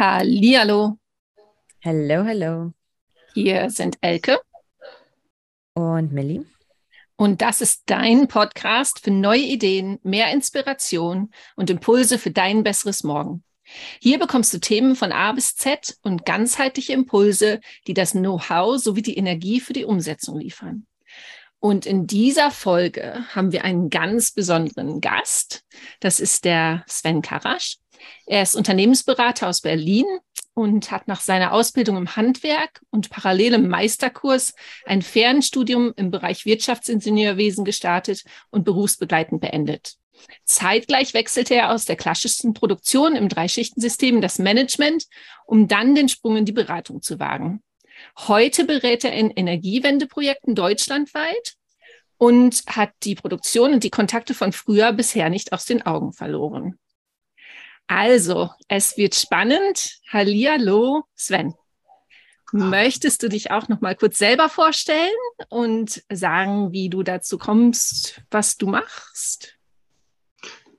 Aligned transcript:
Hallihallo. 0.00 0.98
Hallo, 1.84 2.24
hallo. 2.24 2.72
Hier 3.34 3.68
sind 3.68 3.98
Elke 4.00 4.40
und 5.74 6.10
Millie. 6.10 6.46
Und 7.16 7.42
das 7.42 7.60
ist 7.60 7.82
dein 7.84 8.26
Podcast 8.26 9.00
für 9.00 9.10
neue 9.10 9.42
Ideen, 9.42 9.98
mehr 10.02 10.32
Inspiration 10.32 11.30
und 11.54 11.68
Impulse 11.68 12.18
für 12.18 12.30
dein 12.30 12.62
besseres 12.62 13.04
Morgen. 13.04 13.44
Hier 14.00 14.18
bekommst 14.18 14.54
du 14.54 14.58
Themen 14.58 14.96
von 14.96 15.12
A 15.12 15.32
bis 15.32 15.54
Z 15.54 15.98
und 16.00 16.24
ganzheitliche 16.24 16.94
Impulse, 16.94 17.60
die 17.86 17.92
das 17.92 18.12
Know-how 18.12 18.80
sowie 18.80 19.02
die 19.02 19.18
Energie 19.18 19.60
für 19.60 19.74
die 19.74 19.84
Umsetzung 19.84 20.38
liefern. 20.38 20.86
Und 21.58 21.84
in 21.84 22.06
dieser 22.06 22.50
Folge 22.50 23.26
haben 23.34 23.52
wir 23.52 23.66
einen 23.66 23.90
ganz 23.90 24.32
besonderen 24.32 25.02
Gast. 25.02 25.62
Das 26.00 26.20
ist 26.20 26.46
der 26.46 26.84
Sven 26.88 27.20
Karasch. 27.20 27.76
Er 28.26 28.42
ist 28.42 28.56
Unternehmensberater 28.56 29.48
aus 29.48 29.60
Berlin 29.60 30.06
und 30.54 30.90
hat 30.90 31.08
nach 31.08 31.20
seiner 31.20 31.52
Ausbildung 31.52 31.96
im 31.96 32.16
Handwerk 32.16 32.80
und 32.90 33.10
parallelem 33.10 33.68
Meisterkurs 33.68 34.54
ein 34.84 35.02
Fernstudium 35.02 35.92
im 35.96 36.10
Bereich 36.10 36.44
Wirtschaftsingenieurwesen 36.44 37.64
gestartet 37.64 38.24
und 38.50 38.64
berufsbegleitend 38.64 39.40
beendet. 39.40 39.96
Zeitgleich 40.44 41.14
wechselte 41.14 41.54
er 41.54 41.72
aus 41.72 41.86
der 41.86 41.96
klassischsten 41.96 42.52
Produktion 42.52 43.16
im 43.16 43.28
Dreischichtensystem 43.28 44.16
in 44.16 44.20
das 44.20 44.38
Management, 44.38 45.06
um 45.46 45.68
dann 45.68 45.94
den 45.94 46.08
Sprung 46.08 46.36
in 46.36 46.44
die 46.44 46.52
Beratung 46.52 47.00
zu 47.00 47.18
wagen. 47.18 47.62
Heute 48.28 48.64
berät 48.64 49.04
er 49.04 49.12
in 49.12 49.30
Energiewendeprojekten 49.30 50.54
deutschlandweit 50.54 51.54
und 52.18 52.62
hat 52.66 52.92
die 53.02 53.14
Produktion 53.14 53.72
und 53.72 53.84
die 53.84 53.90
Kontakte 53.90 54.34
von 54.34 54.52
früher 54.52 54.92
bisher 54.92 55.30
nicht 55.30 55.52
aus 55.52 55.64
den 55.64 55.82
Augen 55.86 56.12
verloren. 56.12 56.78
Also, 57.92 58.50
es 58.68 58.96
wird 58.96 59.16
spannend. 59.16 59.98
Hallihallo, 60.12 61.06
Sven. 61.16 61.54
Möchtest 62.52 63.20
du 63.24 63.28
dich 63.28 63.50
auch 63.50 63.68
noch 63.68 63.80
mal 63.80 63.96
kurz 63.96 64.16
selber 64.16 64.48
vorstellen 64.48 65.10
und 65.48 66.00
sagen, 66.08 66.70
wie 66.70 66.88
du 66.88 67.02
dazu 67.02 67.36
kommst, 67.36 68.22
was 68.30 68.56
du 68.56 68.68
machst? 68.68 69.56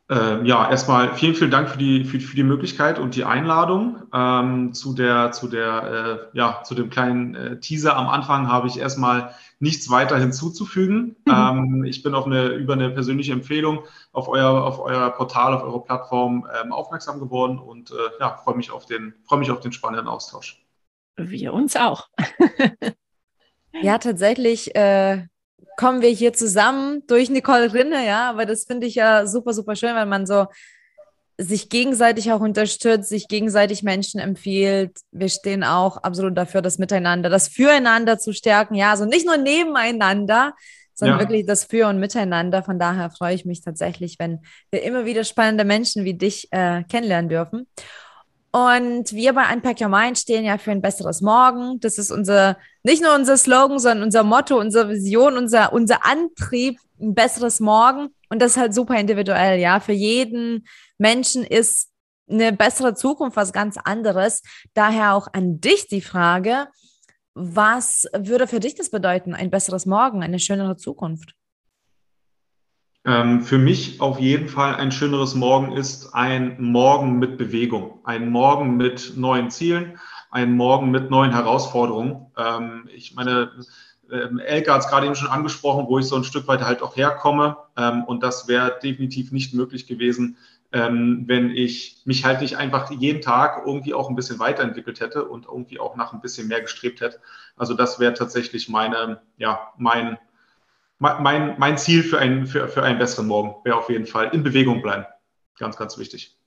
Äh, 0.09 0.47
ja, 0.47 0.69
erstmal 0.71 1.13
vielen, 1.13 1.35
vielen 1.35 1.51
Dank 1.51 1.71
für 1.71 1.77
die, 1.77 2.05
für, 2.05 2.21
für 2.21 2.35
die 2.37 2.43
Möglichkeit 2.43 2.97
und 2.97 3.13
die 3.13 3.25
Einladung. 3.25 4.03
Ähm, 4.13 4.73
zu, 4.73 4.93
der, 4.93 5.33
zu, 5.33 5.49
der, 5.49 6.29
äh, 6.33 6.37
ja, 6.37 6.63
zu 6.63 6.75
dem 6.75 6.89
kleinen 6.89 7.35
äh, 7.35 7.59
Teaser 7.59 7.97
am 7.97 8.07
Anfang 8.07 8.47
habe 8.47 8.69
ich 8.69 8.79
erstmal 8.79 9.35
nichts 9.61 9.89
weiter 9.89 10.17
hinzuzufügen. 10.17 11.15
Mhm. 11.25 11.33
Ähm, 11.33 11.83
ich 11.85 12.01
bin 12.01 12.15
auf 12.15 12.25
eine, 12.25 12.47
über 12.47 12.73
eine 12.73 12.89
persönliche 12.89 13.31
Empfehlung 13.31 13.85
auf 14.11 14.27
euer, 14.27 14.63
auf 14.63 14.79
euer 14.79 15.11
Portal, 15.11 15.53
auf 15.53 15.63
eure 15.63 15.83
Plattform 15.83 16.47
ähm, 16.61 16.71
aufmerksam 16.71 17.19
geworden 17.19 17.59
und 17.59 17.91
äh, 17.91 17.95
ja, 18.19 18.37
freue 18.43 18.55
mich, 18.55 18.71
auf 18.71 18.85
den, 18.87 19.13
freue 19.23 19.39
mich 19.39 19.51
auf 19.51 19.59
den 19.59 19.71
spannenden 19.71 20.07
Austausch. 20.07 20.65
Wir 21.15 21.53
uns 21.53 21.75
auch. 21.75 22.09
ja, 23.81 23.99
tatsächlich 23.99 24.75
äh, 24.75 25.27
kommen 25.77 26.01
wir 26.01 26.09
hier 26.09 26.33
zusammen 26.33 27.03
durch 27.07 27.29
Nicole 27.29 27.71
Rinne, 27.71 28.05
ja, 28.05 28.29
aber 28.29 28.45
das 28.45 28.65
finde 28.65 28.87
ich 28.87 28.95
ja 28.95 29.27
super, 29.27 29.53
super 29.53 29.75
schön, 29.75 29.95
weil 29.95 30.07
man 30.07 30.25
so 30.25 30.47
sich 31.41 31.69
gegenseitig 31.69 32.31
auch 32.31 32.39
unterstützt, 32.39 33.09
sich 33.09 33.27
gegenseitig 33.27 33.83
Menschen 33.83 34.19
empfiehlt. 34.19 34.97
Wir 35.11 35.29
stehen 35.29 35.63
auch 35.63 35.97
absolut 35.97 36.37
dafür, 36.37 36.61
das 36.61 36.77
Miteinander, 36.77 37.29
das 37.29 37.47
Füreinander 37.47 38.19
zu 38.19 38.33
stärken. 38.33 38.75
Ja, 38.75 38.91
also 38.91 39.05
nicht 39.05 39.25
nur 39.25 39.37
nebeneinander, 39.37 40.53
sondern 40.93 41.17
ja. 41.17 41.23
wirklich 41.23 41.45
das 41.45 41.65
Für 41.65 41.87
und 41.87 41.99
Miteinander. 41.99 42.63
Von 42.63 42.77
daher 42.77 43.09
freue 43.09 43.33
ich 43.33 43.45
mich 43.45 43.61
tatsächlich, 43.61 44.17
wenn 44.19 44.39
wir 44.69 44.83
immer 44.83 45.05
wieder 45.05 45.23
spannende 45.23 45.65
Menschen 45.65 46.05
wie 46.05 46.13
dich 46.13 46.47
äh, 46.51 46.83
kennenlernen 46.83 47.29
dürfen. 47.29 47.67
Und 48.51 49.13
wir 49.13 49.31
bei 49.33 49.51
Unpack 49.53 49.79
Your 49.79 49.87
Mind 49.87 50.17
stehen 50.17 50.43
ja 50.43 50.57
für 50.57 50.71
ein 50.71 50.81
besseres 50.81 51.21
Morgen. 51.21 51.79
Das 51.79 51.97
ist 51.97 52.11
unser, 52.11 52.57
nicht 52.83 53.01
nur 53.01 53.15
unser 53.15 53.37
Slogan, 53.37 53.79
sondern 53.79 54.03
unser 54.03 54.23
Motto, 54.23 54.59
unsere 54.59 54.89
Vision, 54.89 55.37
unser, 55.37 55.71
unser 55.71 56.05
Antrieb, 56.05 56.77
ein 56.99 57.15
besseres 57.15 57.61
Morgen. 57.61 58.09
Und 58.29 58.41
das 58.41 58.51
ist 58.51 58.57
halt 58.57 58.73
super 58.73 58.99
individuell, 58.99 59.57
ja. 59.59 59.79
Für 59.79 59.93
jeden 59.93 60.67
Menschen 60.97 61.45
ist 61.45 61.89
eine 62.29 62.51
bessere 62.51 62.93
Zukunft 62.93 63.37
was 63.37 63.53
ganz 63.53 63.77
anderes. 63.77 64.41
Daher 64.73 65.15
auch 65.15 65.27
an 65.31 65.61
dich 65.61 65.87
die 65.87 66.01
Frage, 66.01 66.67
was 67.33 68.05
würde 68.13 68.47
für 68.47 68.59
dich 68.59 68.75
das 68.75 68.89
bedeuten, 68.89 69.33
ein 69.33 69.49
besseres 69.49 69.85
Morgen, 69.85 70.23
eine 70.23 70.39
schönere 70.39 70.75
Zukunft? 70.75 71.35
Ähm, 73.03 73.41
für 73.41 73.57
mich 73.57 73.99
auf 73.99 74.19
jeden 74.19 74.47
Fall 74.47 74.75
ein 74.75 74.91
schöneres 74.91 75.33
Morgen 75.33 75.71
ist 75.71 76.13
ein 76.13 76.61
Morgen 76.61 77.17
mit 77.17 77.37
Bewegung, 77.37 77.99
ein 78.03 78.29
Morgen 78.29 78.77
mit 78.77 79.17
neuen 79.17 79.49
Zielen, 79.49 79.97
ein 80.29 80.55
Morgen 80.55 80.91
mit 80.91 81.09
neuen 81.09 81.31
Herausforderungen. 81.31 82.27
Ähm, 82.37 82.87
ich 82.93 83.15
meine, 83.15 83.51
ähm, 84.11 84.37
Elke 84.37 84.71
hat 84.71 84.81
es 84.81 84.87
gerade 84.87 85.07
eben 85.07 85.15
schon 85.15 85.29
angesprochen, 85.29 85.87
wo 85.87 85.97
ich 85.97 86.05
so 86.05 86.15
ein 86.15 86.23
Stück 86.23 86.47
weit 86.47 86.61
halt 86.61 86.83
auch 86.83 86.95
herkomme. 86.95 87.57
Ähm, 87.75 88.03
und 88.03 88.21
das 88.21 88.47
wäre 88.47 88.77
definitiv 88.83 89.31
nicht 89.31 89.55
möglich 89.55 89.87
gewesen, 89.87 90.37
ähm, 90.71 91.23
wenn 91.25 91.49
ich 91.49 92.01
mich 92.05 92.23
halt 92.23 92.41
nicht 92.41 92.57
einfach 92.57 92.91
jeden 92.91 93.21
Tag 93.21 93.63
irgendwie 93.65 93.95
auch 93.95 94.09
ein 94.09 94.15
bisschen 94.15 94.37
weiterentwickelt 94.37 94.99
hätte 94.99 95.25
und 95.25 95.45
irgendwie 95.45 95.79
auch 95.79 95.95
nach 95.95 96.13
ein 96.13 96.21
bisschen 96.21 96.47
mehr 96.47 96.61
gestrebt 96.61 97.01
hätte. 97.01 97.19
Also 97.57 97.73
das 97.73 97.99
wäre 97.99 98.13
tatsächlich 98.13 98.69
meine, 98.69 99.21
ja, 99.37 99.73
mein, 99.77 100.19
mein, 101.01 101.55
mein 101.57 101.77
Ziel 101.77 102.03
für, 102.03 102.19
ein, 102.19 102.45
für, 102.45 102.67
für 102.67 102.83
einen 102.83 102.99
besseren 102.99 103.27
Morgen 103.27 103.55
wäre 103.65 103.77
auf 103.77 103.89
jeden 103.89 104.05
Fall 104.05 104.29
in 104.33 104.43
Bewegung 104.43 104.81
bleiben. 104.81 105.05
Ganz, 105.57 105.75
ganz 105.75 105.97
wichtig. 105.97 106.37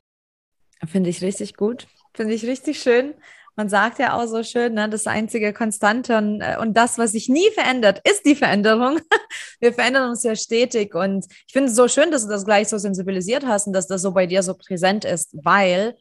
Finde 0.86 1.10
ich 1.10 1.22
richtig 1.22 1.56
gut. 1.56 1.88
Finde 2.14 2.34
ich 2.34 2.46
richtig 2.46 2.80
schön. 2.80 3.14
Man 3.56 3.68
sagt 3.68 3.98
ja 3.98 4.16
auch 4.16 4.26
so 4.26 4.42
schön, 4.42 4.74
ne, 4.74 4.88
das 4.88 5.06
einzige 5.06 5.52
Konstante 5.52 6.18
und, 6.18 6.40
äh, 6.40 6.56
und 6.60 6.76
das, 6.76 6.98
was 6.98 7.12
sich 7.12 7.28
nie 7.28 7.50
verändert, 7.52 8.00
ist 8.08 8.26
die 8.26 8.34
Veränderung. 8.34 8.98
Wir 9.60 9.72
verändern 9.72 10.10
uns 10.10 10.22
ja 10.22 10.34
stetig. 10.36 10.94
Und 10.94 11.26
ich 11.46 11.52
finde 11.52 11.70
es 11.70 11.76
so 11.76 11.88
schön, 11.88 12.10
dass 12.10 12.22
du 12.22 12.28
das 12.28 12.44
gleich 12.44 12.68
so 12.68 12.78
sensibilisiert 12.78 13.46
hast 13.46 13.66
und 13.66 13.72
dass 13.72 13.86
das 13.86 14.02
so 14.02 14.12
bei 14.12 14.26
dir 14.26 14.42
so 14.42 14.54
präsent 14.54 15.04
ist, 15.04 15.36
weil 15.44 15.96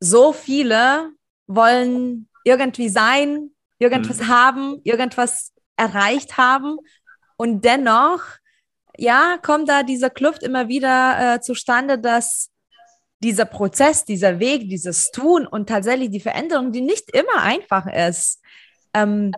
so 0.00 0.32
viele 0.32 1.10
wollen 1.46 2.28
irgendwie 2.44 2.88
sein, 2.88 3.50
irgendwas 3.78 4.18
mhm. 4.20 4.28
haben, 4.28 4.80
irgendwas 4.84 5.52
erreicht 5.76 6.36
haben 6.36 6.78
und 7.38 7.64
dennoch, 7.64 8.22
ja, 8.96 9.38
kommt 9.40 9.68
da 9.68 9.84
diese 9.84 10.10
Kluft 10.10 10.42
immer 10.42 10.68
wieder 10.68 11.36
äh, 11.36 11.40
zustande, 11.40 11.98
dass 11.98 12.50
dieser 13.20 13.44
Prozess, 13.44 14.04
dieser 14.04 14.40
Weg, 14.40 14.68
dieses 14.68 15.10
Tun 15.12 15.46
und 15.46 15.68
tatsächlich 15.68 16.10
die 16.10 16.20
Veränderung, 16.20 16.72
die 16.72 16.80
nicht 16.80 17.10
immer 17.14 17.42
einfach 17.42 17.86
ist. 17.86 18.42
Ähm, 18.92 19.32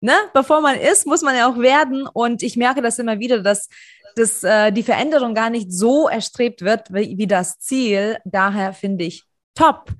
ne? 0.00 0.12
Bevor 0.34 0.60
man 0.60 0.78
ist, 0.78 1.06
muss 1.06 1.22
man 1.22 1.36
ja 1.36 1.50
auch 1.50 1.58
werden. 1.58 2.06
Und 2.06 2.42
ich 2.42 2.56
merke 2.56 2.82
das 2.82 2.98
immer 2.98 3.18
wieder, 3.18 3.42
dass, 3.42 3.68
dass 4.14 4.44
äh, 4.44 4.70
die 4.70 4.82
Veränderung 4.82 5.34
gar 5.34 5.48
nicht 5.48 5.72
so 5.72 6.08
erstrebt 6.08 6.60
wird 6.62 6.92
wie, 6.92 7.16
wie 7.16 7.26
das 7.26 7.58
Ziel. 7.58 8.18
Daher 8.24 8.74
finde 8.74 9.04
ich 9.04 9.24
top. 9.54 9.90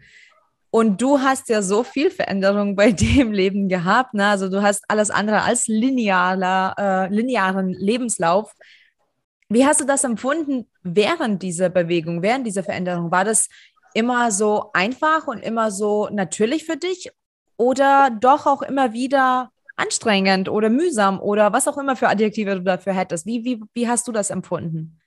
Und 0.71 1.01
du 1.01 1.21
hast 1.21 1.49
ja 1.49 1.63
so 1.63 1.83
viel 1.83 2.11
Veränderung 2.11 2.77
bei 2.77 2.93
dem 2.93 3.33
Leben 3.33 3.69
gehabt. 3.69 4.15
Ne? 4.15 4.27
Also 4.27 4.49
du 4.49 4.63
hast 4.63 4.85
alles 4.89 5.11
andere 5.11 5.43
als 5.43 5.67
linearer, 5.67 6.75
äh, 6.79 7.15
linearen 7.15 7.73
Lebenslauf. 7.73 8.53
Wie 9.49 9.65
hast 9.65 9.81
du 9.81 9.87
das 9.87 10.05
empfunden 10.05 10.67
während 10.83 11.43
dieser 11.43 11.71
Bewegung, 11.71 12.23
während 12.23 12.47
dieser 12.47 12.63
Veränderung? 12.63 13.11
War 13.11 13.25
das 13.25 13.49
immer 13.95 14.31
so 14.31 14.71
einfach 14.75 15.27
und 15.27 15.39
immer 15.39 15.71
so 15.71 16.09
natürlich 16.13 16.65
für 16.65 16.77
dich 16.77 17.11
oder 17.57 18.11
doch 18.11 18.47
auch 18.47 18.61
immer 18.61 18.93
wieder 18.93 19.51
anstrengend 19.77 20.49
oder 20.49 20.69
mühsam 20.69 21.19
oder 21.21 21.53
was 21.53 21.67
auch 21.67 21.79
immer 21.79 21.97
für 21.97 22.09
Adjektive 22.09 22.57
du 22.57 22.63
dafür 22.63 22.93
hättest? 22.93 23.25
Wie, 23.25 23.45
wie, 23.45 23.63
wie 23.73 23.89
hast 23.89 24.07
du 24.07 24.13
das 24.13 24.29
empfunden? 24.29 25.01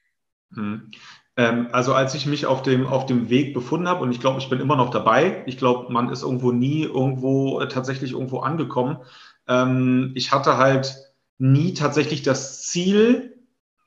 Hm. 1.38 1.46
Ähm, 1.46 1.68
also 1.72 1.94
als 1.94 2.14
ich 2.16 2.26
mich 2.26 2.46
auf 2.46 2.62
dem, 2.62 2.88
auf 2.88 3.06
dem 3.06 3.30
Weg 3.30 3.54
befunden 3.54 3.88
habe, 3.88 4.04
und 4.04 4.12
ich 4.12 4.20
glaube, 4.20 4.40
ich 4.40 4.50
bin 4.50 4.60
immer 4.60 4.76
noch 4.76 4.90
dabei, 4.90 5.44
ich 5.46 5.58
glaube, 5.58 5.92
man 5.92 6.10
ist 6.10 6.24
irgendwo 6.24 6.52
nie 6.52 6.84
irgendwo 6.84 7.62
äh, 7.62 7.68
tatsächlich 7.68 8.12
irgendwo 8.14 8.40
angekommen. 8.40 8.98
Ähm, 9.48 10.12
ich 10.16 10.32
hatte 10.32 10.58
halt 10.58 10.96
nie 11.38 11.74
tatsächlich 11.74 12.22
das 12.24 12.64
Ziel, 12.68 13.38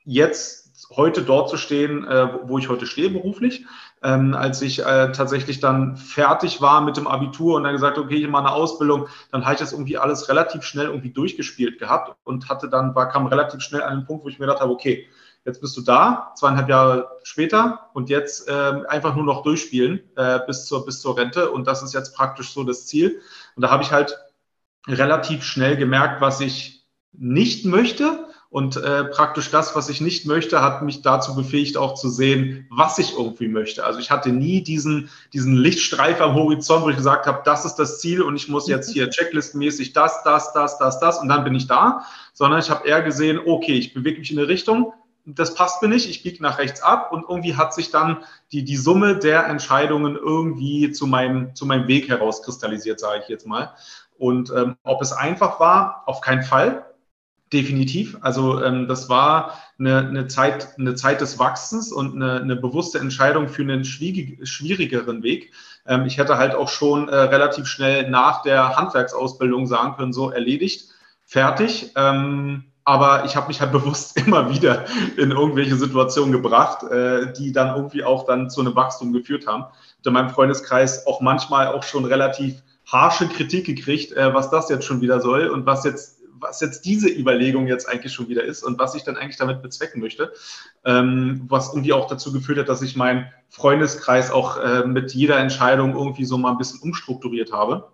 jetzt 0.03 0.65
heute 0.95 1.23
dort 1.23 1.49
zu 1.49 1.57
stehen, 1.57 2.05
äh, 2.05 2.27
wo 2.43 2.57
ich 2.57 2.69
heute 2.69 2.85
stehe 2.85 3.09
beruflich. 3.09 3.65
Ähm, 4.03 4.35
als 4.35 4.61
ich 4.61 4.79
äh, 4.79 5.11
tatsächlich 5.11 5.59
dann 5.59 5.97
fertig 5.97 6.61
war 6.61 6.81
mit 6.81 6.97
dem 6.97 7.07
Abitur 7.07 7.55
und 7.55 7.63
dann 7.63 7.73
gesagt, 7.73 7.97
okay, 7.97 8.17
ich 8.17 8.27
mache 8.27 8.45
eine 8.45 8.53
Ausbildung, 8.53 9.07
dann 9.31 9.45
habe 9.45 9.55
ich 9.55 9.59
das 9.59 9.71
irgendwie 9.71 9.97
alles 9.97 10.29
relativ 10.29 10.63
schnell 10.63 10.87
irgendwie 10.87 11.09
durchgespielt 11.09 11.79
gehabt 11.79 12.15
und 12.23 12.49
hatte 12.49 12.69
dann, 12.69 12.93
war, 12.93 13.09
kam 13.09 13.25
relativ 13.25 13.61
schnell 13.61 13.81
an 13.81 13.99
den 13.99 14.05
Punkt, 14.05 14.23
wo 14.23 14.29
ich 14.29 14.37
mir 14.37 14.45
gedacht 14.45 14.61
habe, 14.61 14.71
okay, 14.71 15.07
Jetzt 15.45 15.61
bist 15.61 15.77
du 15.77 15.81
da, 15.81 16.33
zweieinhalb 16.35 16.67
Jahre 16.67 17.09
später 17.23 17.89
und 17.93 18.09
jetzt 18.09 18.49
äh, 18.49 18.51
einfach 18.87 19.15
nur 19.15 19.23
noch 19.23 19.43
durchspielen 19.43 20.01
äh, 20.15 20.39
bis, 20.47 20.65
zur, 20.65 20.85
bis 20.85 20.99
zur 20.99 21.17
Rente. 21.17 21.51
Und 21.51 21.67
das 21.67 21.83
ist 21.83 21.93
jetzt 21.93 22.15
praktisch 22.15 22.51
so 22.51 22.63
das 22.63 22.87
Ziel. 22.87 23.21
Und 23.55 23.61
da 23.61 23.69
habe 23.69 23.83
ich 23.83 23.91
halt 23.91 24.17
relativ 24.87 25.43
schnell 25.43 25.77
gemerkt, 25.77 26.19
was 26.19 26.41
ich 26.41 26.85
nicht 27.13 27.65
möchte 27.65 28.25
Und 28.55 28.77
äh, 28.77 29.03
praktisch 29.03 29.51
das, 29.51 29.75
was 29.75 29.89
ich 29.89 29.99
nicht 29.99 30.25
möchte, 30.25 30.61
hat 30.61 30.81
mich 30.81 31.01
dazu 31.01 31.35
befähigt, 31.35 31.75
auch 31.75 31.95
zu 31.95 32.07
sehen, 32.07 32.67
was 32.69 32.97
ich 32.99 33.17
irgendwie 33.17 33.49
möchte. 33.49 33.83
Also 33.83 33.99
ich 33.99 34.11
hatte 34.11 34.29
nie 34.31 34.63
diesen, 34.63 35.09
diesen 35.33 35.57
Lichtstreif 35.57 36.21
am 36.21 36.35
Horizont, 36.35 36.85
wo 36.85 36.89
ich 36.89 36.95
gesagt 36.95 37.25
habe, 37.27 37.41
das 37.43 37.65
ist 37.65 37.75
das 37.75 37.99
Ziel 37.99 38.21
und 38.21 38.37
ich 38.37 38.47
muss 38.47 38.69
jetzt 38.69 38.93
hier 38.93 39.09
checklistmäßig 39.09 39.91
das, 39.91 40.23
das, 40.23 40.53
das, 40.53 40.77
das, 40.77 41.01
das 41.01 41.19
und 41.19 41.27
dann 41.27 41.43
bin 41.43 41.53
ich 41.53 41.67
da. 41.67 42.05
Sondern 42.33 42.59
ich 42.59 42.69
habe 42.69 42.87
eher 42.87 43.01
gesehen, 43.01 43.41
okay, 43.45 43.73
ich 43.73 43.93
bewege 43.93 44.19
mich 44.19 44.31
in 44.31 44.39
eine 44.39 44.47
Richtung, 44.47 44.93
das 45.25 45.55
passt 45.55 45.81
mir 45.81 45.87
nicht, 45.87 46.09
ich 46.09 46.23
biege 46.23 46.41
nach 46.41 46.59
rechts 46.59 46.81
ab 46.81 47.11
und 47.11 47.25
irgendwie 47.27 47.55
hat 47.55 47.73
sich 47.73 47.89
dann 47.89 48.23
die, 48.51 48.63
die 48.63 48.77
Summe 48.77 49.17
der 49.17 49.47
Entscheidungen 49.47 50.15
irgendwie 50.15 50.91
zu 50.91 51.07
meinem, 51.07 51.55
zu 51.55 51.65
meinem 51.65 51.87
Weg 51.87 52.09
herauskristallisiert, 52.09 52.99
sage 52.99 53.21
ich 53.23 53.29
jetzt 53.29 53.47
mal. 53.47 53.73
Und 54.17 54.51
ähm, 54.55 54.77
ob 54.83 55.01
es 55.01 55.11
einfach 55.11 55.59
war, 55.59 56.03
auf 56.05 56.21
keinen 56.21 56.43
Fall. 56.43 56.85
Definitiv. 57.53 58.17
Also 58.21 58.63
ähm, 58.63 58.87
das 58.87 59.07
war 59.07 59.59
eine, 59.77 59.99
eine, 59.99 60.27
Zeit, 60.27 60.79
eine 60.79 60.95
Zeit 60.95 61.21
des 61.21 61.37
Wachsens 61.37 61.91
und 61.91 62.15
eine, 62.15 62.41
eine 62.41 62.55
bewusste 62.55 62.99
Entscheidung 62.99 63.49
für 63.49 63.61
einen 63.61 63.85
schwierigeren 63.85 65.21
Weg. 65.21 65.53
Ähm, 65.85 66.05
ich 66.05 66.17
hätte 66.17 66.37
halt 66.37 66.55
auch 66.55 66.69
schon 66.69 67.07
äh, 67.07 67.15
relativ 67.15 67.67
schnell 67.67 68.09
nach 68.09 68.41
der 68.41 68.75
Handwerksausbildung 68.75 69.67
sagen 69.67 69.95
können, 69.95 70.13
so 70.13 70.31
erledigt, 70.31 70.89
fertig. 71.23 71.91
Ähm, 71.95 72.65
aber 72.85 73.25
ich 73.25 73.35
habe 73.35 73.47
mich 73.47 73.59
halt 73.59 73.71
bewusst 73.73 74.17
immer 74.17 74.49
wieder 74.49 74.85
in 75.17 75.31
irgendwelche 75.31 75.75
Situationen 75.75 76.31
gebracht, 76.31 76.83
äh, 76.83 77.33
die 77.33 77.51
dann 77.51 77.75
irgendwie 77.75 78.03
auch 78.03 78.25
dann 78.25 78.49
zu 78.49 78.61
einem 78.61 78.75
Wachstum 78.75 79.11
geführt 79.11 79.47
haben. 79.47 79.65
In 80.05 80.13
meinem 80.13 80.29
Freundeskreis 80.29 81.07
auch 81.07 81.19
manchmal 81.19 81.67
auch 81.67 81.83
schon 81.83 82.05
relativ 82.05 82.61
harsche 82.85 83.27
Kritik 83.27 83.65
gekriegt, 83.65 84.13
äh, 84.13 84.33
was 84.33 84.51
das 84.51 84.69
jetzt 84.69 84.85
schon 84.85 85.01
wieder 85.01 85.19
soll 85.19 85.47
und 85.47 85.65
was 85.65 85.83
jetzt 85.83 86.15
was 86.37 86.59
jetzt 86.59 86.85
diese 86.85 87.07
Überlegung 87.09 87.65
jetzt 87.67 87.87
eigentlich 87.87 88.13
schon 88.13 88.27
wieder 88.27 88.43
ist 88.43 88.61
und 88.63 88.77
was 88.77 88.93
ich 88.93 89.03
dann 89.03 89.17
eigentlich 89.17 89.37
damit 89.37 89.61
bezwecken 89.61 90.01
möchte. 90.01 90.33
Ähm, 90.83 91.45
was 91.47 91.73
irgendwie 91.73 91.93
auch 91.93 92.07
dazu 92.07 92.31
geführt 92.33 92.59
hat, 92.59 92.69
dass 92.69 92.81
ich 92.81 92.95
meinen 92.95 93.27
Freundeskreis 93.49 94.31
auch 94.31 94.57
äh, 94.57 94.85
mit 94.85 95.13
jeder 95.13 95.39
Entscheidung 95.39 95.95
irgendwie 95.95 96.25
so 96.25 96.37
mal 96.37 96.51
ein 96.51 96.57
bisschen 96.57 96.81
umstrukturiert 96.81 97.51
habe. 97.51 97.87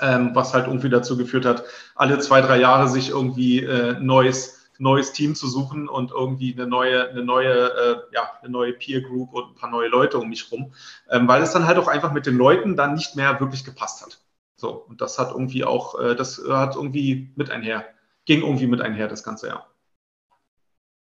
Ähm, 0.00 0.30
was 0.34 0.54
halt 0.54 0.66
irgendwie 0.66 0.88
dazu 0.88 1.16
geführt 1.16 1.44
hat, 1.44 1.64
alle 1.96 2.18
zwei, 2.20 2.40
drei 2.40 2.60
Jahre 2.60 2.88
sich 2.88 3.10
irgendwie 3.10 3.64
äh, 3.64 3.98
neues 3.98 4.60
neues 4.80 5.12
Team 5.12 5.34
zu 5.34 5.46
suchen 5.46 5.88
und 5.88 6.10
irgendwie 6.10 6.54
eine 6.54 6.66
neue, 6.66 7.10
eine 7.10 7.22
neue, 7.22 7.52
äh, 7.52 7.96
ja, 8.14 8.30
eine 8.40 8.50
neue 8.50 8.72
Peer 8.72 9.02
Group 9.02 9.34
und 9.34 9.50
ein 9.50 9.54
paar 9.54 9.70
neue 9.70 9.88
Leute 9.88 10.18
um 10.18 10.28
mich 10.28 10.50
rum, 10.50 10.72
ähm, 11.10 11.28
weil 11.28 11.42
es 11.42 11.52
dann 11.52 11.66
halt 11.66 11.78
auch 11.78 11.86
einfach 11.88 12.12
mit 12.12 12.26
den 12.26 12.36
Leuten 12.36 12.76
dann 12.76 12.94
nicht 12.94 13.14
mehr 13.14 13.38
wirklich 13.40 13.64
gepasst 13.64 14.02
hat. 14.02 14.20
So, 14.56 14.70
und 14.70 15.00
das 15.00 15.18
hat 15.18 15.30
irgendwie 15.32 15.64
auch, 15.64 16.00
äh, 16.00 16.16
das 16.16 16.42
hat 16.48 16.76
irgendwie 16.76 17.30
mit 17.36 17.50
einher, 17.50 17.84
ging 18.24 18.40
irgendwie 18.40 18.66
mit 18.66 18.80
einher, 18.80 19.06
das 19.08 19.22
ganze 19.22 19.48
Jahr. 19.48 19.69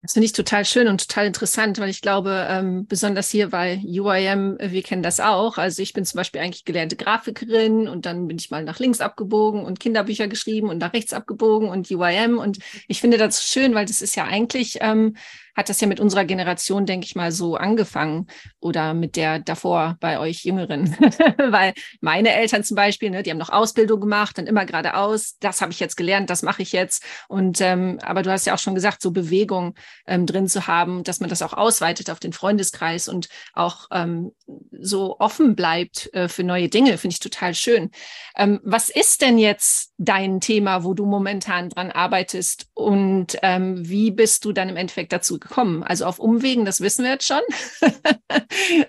Das 0.01 0.13
finde 0.13 0.27
ich 0.27 0.33
total 0.33 0.65
schön 0.65 0.87
und 0.87 1.09
total 1.09 1.27
interessant, 1.27 1.79
weil 1.81 1.89
ich 1.89 2.01
glaube, 2.01 2.47
ähm, 2.49 2.87
besonders 2.87 3.31
hier 3.31 3.49
bei 3.51 3.83
UIM, 3.85 4.57
äh, 4.59 4.71
wir 4.71 4.83
kennen 4.85 5.03
das 5.03 5.19
auch. 5.19 5.59
Also 5.59 5.83
ich 5.83 5.93
bin 5.93 6.05
zum 6.05 6.19
Beispiel 6.19 6.41
eigentlich 6.41 6.65
gelernte 6.65 6.95
Grafikerin 6.95 7.89
und 7.89 8.07
dann 8.07 8.29
bin 8.29 8.39
ich 8.39 8.49
mal 8.51 8.63
nach 8.63 8.79
links 8.79 9.01
abgebogen 9.01 9.65
und 9.65 9.81
Kinderbücher 9.81 10.29
geschrieben 10.29 10.69
und 10.69 10.79
nach 10.79 10.93
rechts 10.93 11.13
abgebogen 11.13 11.69
und 11.69 11.91
UIM. 11.91 12.39
Und 12.39 12.59
ich 12.87 13.01
finde 13.01 13.19
das 13.19 13.43
schön, 13.43 13.75
weil 13.75 13.87
das 13.87 14.01
ist 14.01 14.15
ja 14.15 14.25
eigentlich 14.25 14.79
ähm, 14.81 15.15
hat 15.59 15.69
das 15.69 15.81
ja 15.81 15.89
mit 15.89 15.99
unserer 15.99 16.25
Generation, 16.25 16.87
denke 16.87 17.05
ich 17.05 17.17
mal, 17.17 17.33
so 17.33 17.57
angefangen 17.57 18.29
oder 18.61 18.95
mit 18.95 19.17
der 19.17 19.41
davor 19.41 19.97
bei 19.99 20.21
euch 20.21 20.45
Jüngeren. 20.45 20.97
Weil 21.37 21.75
meine 22.01 22.33
Eltern 22.33 22.63
zum 22.63 22.77
Beispiel, 22.77 23.11
ne, 23.11 23.25
die 23.25 23.31
haben 23.33 23.39
noch 23.39 23.51
Ausbildung 23.51 24.01
gemacht, 24.01 24.39
dann 24.39 24.47
immer 24.47 24.65
geradeaus, 24.65 25.37
das 25.41 25.61
habe 25.61 25.73
ich 25.73 25.81
jetzt 25.81 25.97
gelernt, 25.97 26.31
das 26.31 26.43
mache 26.43 26.63
ich 26.63 26.71
jetzt. 26.71 27.05
Und 27.27 27.61
ähm, 27.61 27.99
aber 28.03 28.23
du 28.23 28.31
hast 28.31 28.47
ja 28.47 28.55
auch 28.55 28.59
schon 28.61 28.77
gesagt, 28.77 29.03
so 29.03 29.11
Bewegung 29.11 29.75
ähm, 30.07 30.27
drin 30.27 30.49
zu 30.49 30.67
haben, 30.67 31.05
dass 31.05 31.21
man 31.21 31.29
das 31.29 31.43
auch 31.43 31.53
ausweitet 31.53 32.11
auf 32.11 32.21
den 32.21 32.33
Freundeskreis 32.33 33.09
und 33.09 33.29
auch 33.53 33.89
ähm, 33.93 34.33
so 34.73 35.19
offen 35.19 35.55
bleibt 35.55 36.13
äh, 36.15 36.29
für 36.29 36.45
neue 36.45 36.69
Dinge, 36.69 36.99
finde 36.99 37.15
ich 37.15 37.21
total 37.21 37.55
schön. 37.55 37.91
Ähm, 38.37 38.61
was 38.63 38.89
ist 38.89 39.23
denn 39.23 39.39
jetzt 39.39 39.93
dein 39.99 40.41
Thema, 40.41 40.85
wo 40.85 40.95
du 40.95 41.05
momentan 41.05 41.69
dran 41.69 41.91
arbeitest 41.91 42.69
und 42.75 43.37
ähm, 43.43 43.89
wie 43.89 44.11
bist 44.11 44.45
du 44.45 44.53
dann 44.53 44.69
im 44.69 44.77
Endeffekt 44.77 45.13
dazu 45.13 45.39
gekommen? 45.39 45.59
gekommen? 45.59 45.83
Also 45.83 46.05
auf 46.05 46.19
Umwegen, 46.19 46.65
das 46.65 46.81
wissen 46.81 47.05
wir 47.05 47.13
jetzt 47.13 47.27
schon. 47.27 47.41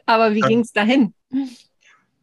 Aber 0.05 0.33
wie 0.35 0.41
ging 0.41 0.59
es 0.61 0.71
dahin? 0.71 1.13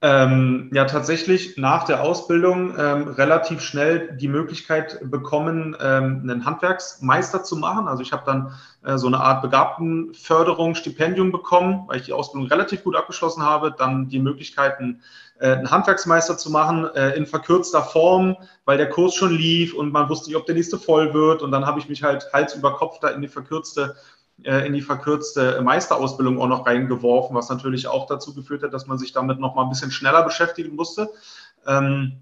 Ähm, 0.09 0.71
ja, 0.73 0.85
tatsächlich 0.85 1.57
nach 1.57 1.83
der 1.83 2.01
Ausbildung 2.01 2.73
ähm, 2.79 3.09
relativ 3.09 3.61
schnell 3.61 4.17
die 4.17 4.29
Möglichkeit 4.29 5.01
bekommen, 5.03 5.77
ähm, 5.81 6.21
einen 6.23 6.45
Handwerksmeister 6.45 7.43
zu 7.43 7.57
machen. 7.57 7.89
Also 7.89 8.05
ich 8.05 8.13
habe 8.13 8.23
dann 8.25 8.53
äh, 8.85 8.99
so 8.99 9.09
eine 9.09 9.19
Art 9.19 9.43
Begabtenförderung, 9.43 10.77
Stipendium 10.77 11.33
bekommen, 11.33 11.89
weil 11.89 11.97
ich 11.97 12.05
die 12.05 12.13
Ausbildung 12.13 12.49
relativ 12.49 12.85
gut 12.85 12.95
abgeschlossen 12.95 13.43
habe. 13.43 13.75
Dann 13.77 14.09
die 14.09 14.21
Möglichkeiten, 14.21 15.03
äh, 15.41 15.55
einen 15.55 15.73
Handwerksmeister 15.73 16.39
zu 16.39 16.53
machen 16.53 16.89
äh, 16.95 17.17
in 17.17 17.27
verkürzter 17.27 17.83
Form, 17.83 18.37
weil 18.65 18.79
der 18.79 18.89
Kurs 18.89 19.13
schon 19.13 19.33
lief 19.33 19.75
und 19.75 19.93
man 19.93 20.09
wusste 20.09 20.29
nicht, 20.29 20.37
ob 20.37 20.47
der 20.47 20.55
nächste 20.55 20.79
voll 20.79 21.15
wird. 21.15 21.43
Und 21.43 21.51
dann 21.51 21.67
habe 21.67 21.81
ich 21.81 21.89
mich 21.89 22.05
halt 22.05 22.33
Hals 22.33 22.55
über 22.55 22.77
Kopf 22.77 23.01
da 23.01 23.09
in 23.09 23.23
die 23.23 23.29
verkürzte 23.29 23.97
in 24.43 24.75
die 24.75 24.83
verkürzte 24.83 25.63
Meisterausbildung 25.63 26.41
auch 26.41 26.47
noch 26.47 26.67
reingeworfen, 26.67 27.35
was 27.35 27.49
natürlich 27.49 27.89
auch 27.89 28.07
dazu 28.07 28.35
geführt 28.35 28.63
hat, 28.63 28.75
dass 28.75 28.87
man 28.87 28.99
sich 28.99 29.13
damit 29.13 29.41
noch 29.41 29.55
mal 29.55 29.63
ein 29.63 29.71
bisschen 29.71 29.91
schneller 29.91 30.23
beschäftigen 30.23 30.77
musste. 30.77 31.09
Ähm, 31.67 32.21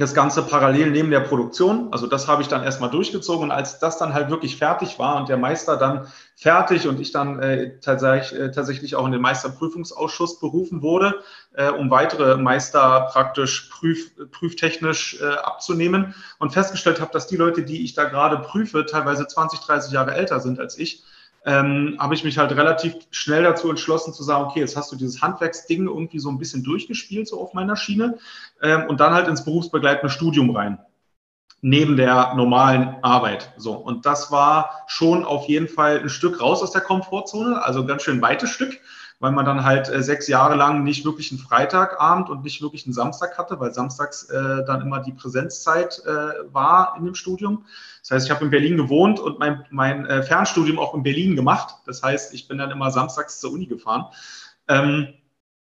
das 0.00 0.14
Ganze 0.14 0.42
parallel 0.42 0.92
neben 0.92 1.10
der 1.10 1.20
Produktion. 1.20 1.88
Also 1.92 2.06
das 2.06 2.26
habe 2.26 2.40
ich 2.40 2.48
dann 2.48 2.64
erstmal 2.64 2.88
durchgezogen 2.88 3.44
und 3.44 3.50
als 3.50 3.80
das 3.80 3.98
dann 3.98 4.14
halt 4.14 4.30
wirklich 4.30 4.56
fertig 4.56 4.98
war 4.98 5.16
und 5.16 5.28
der 5.28 5.36
Meister 5.36 5.76
dann 5.76 6.06
fertig 6.36 6.88
und 6.88 6.98
ich 7.00 7.12
dann 7.12 7.38
äh, 7.38 7.78
tatsächlich, 7.80 8.40
äh, 8.40 8.50
tatsächlich 8.50 8.96
auch 8.96 9.04
in 9.04 9.12
den 9.12 9.20
Meisterprüfungsausschuss 9.20 10.40
berufen 10.40 10.80
wurde, 10.80 11.22
äh, 11.52 11.68
um 11.68 11.90
weitere 11.90 12.38
Meister 12.38 13.10
praktisch 13.12 13.68
prüf, 13.70 14.10
prüftechnisch 14.30 15.20
äh, 15.20 15.34
abzunehmen 15.34 16.14
und 16.38 16.54
festgestellt 16.54 16.98
habe, 16.98 17.12
dass 17.12 17.26
die 17.26 17.36
Leute, 17.36 17.62
die 17.62 17.84
ich 17.84 17.92
da 17.92 18.04
gerade 18.04 18.38
prüfe, 18.38 18.86
teilweise 18.86 19.26
20, 19.26 19.60
30 19.60 19.92
Jahre 19.92 20.14
älter 20.14 20.40
sind 20.40 20.60
als 20.60 20.78
ich 20.78 21.04
ähm, 21.44 21.96
habe 21.98 22.14
ich 22.14 22.24
mich 22.24 22.38
halt 22.38 22.52
relativ 22.52 22.94
schnell 23.10 23.42
dazu 23.42 23.70
entschlossen 23.70 24.12
zu 24.12 24.22
sagen, 24.22 24.44
okay, 24.44 24.60
jetzt 24.60 24.76
hast 24.76 24.92
du 24.92 24.96
dieses 24.96 25.22
Handwerksding 25.22 25.86
irgendwie 25.86 26.18
so 26.18 26.28
ein 26.28 26.38
bisschen 26.38 26.62
durchgespielt, 26.62 27.28
so 27.28 27.40
auf 27.40 27.54
meiner 27.54 27.76
Schiene, 27.76 28.18
ähm, 28.62 28.84
und 28.88 29.00
dann 29.00 29.14
halt 29.14 29.28
ins 29.28 29.44
berufsbegleitende 29.44 30.12
Studium 30.12 30.50
rein. 30.50 30.78
Neben 31.62 31.96
der 31.96 32.34
normalen 32.34 32.96
Arbeit. 33.02 33.52
So. 33.58 33.74
Und 33.74 34.06
das 34.06 34.32
war 34.32 34.82
schon 34.86 35.24
auf 35.24 35.46
jeden 35.46 35.68
Fall 35.68 36.00
ein 36.00 36.08
Stück 36.08 36.40
raus 36.40 36.62
aus 36.62 36.72
der 36.72 36.80
Komfortzone, 36.80 37.62
also 37.62 37.84
ganz 37.84 38.02
schön 38.02 38.22
weites 38.22 38.50
Stück 38.50 38.80
weil 39.20 39.32
man 39.32 39.44
dann 39.44 39.64
halt 39.64 39.88
äh, 39.88 40.02
sechs 40.02 40.26
Jahre 40.26 40.56
lang 40.56 40.82
nicht 40.82 41.04
wirklich 41.04 41.30
einen 41.30 41.38
Freitagabend 41.38 42.30
und 42.30 42.42
nicht 42.42 42.60
wirklich 42.62 42.86
einen 42.86 42.94
Samstag 42.94 43.38
hatte, 43.38 43.60
weil 43.60 43.72
samstags 43.72 44.24
äh, 44.24 44.64
dann 44.66 44.80
immer 44.80 45.00
die 45.00 45.12
Präsenzzeit 45.12 46.02
äh, 46.06 46.52
war 46.52 46.96
in 46.98 47.04
dem 47.04 47.14
Studium. 47.14 47.66
Das 48.00 48.10
heißt, 48.10 48.26
ich 48.26 48.32
habe 48.32 48.44
in 48.44 48.50
Berlin 48.50 48.78
gewohnt 48.78 49.20
und 49.20 49.38
mein, 49.38 49.64
mein 49.70 50.06
äh, 50.06 50.22
Fernstudium 50.22 50.78
auch 50.78 50.94
in 50.94 51.02
Berlin 51.02 51.36
gemacht. 51.36 51.76
Das 51.84 52.02
heißt, 52.02 52.34
ich 52.34 52.48
bin 52.48 52.58
dann 52.58 52.70
immer 52.70 52.90
samstags 52.90 53.40
zur 53.40 53.52
Uni 53.52 53.66
gefahren. 53.66 54.06
Ähm, 54.68 55.08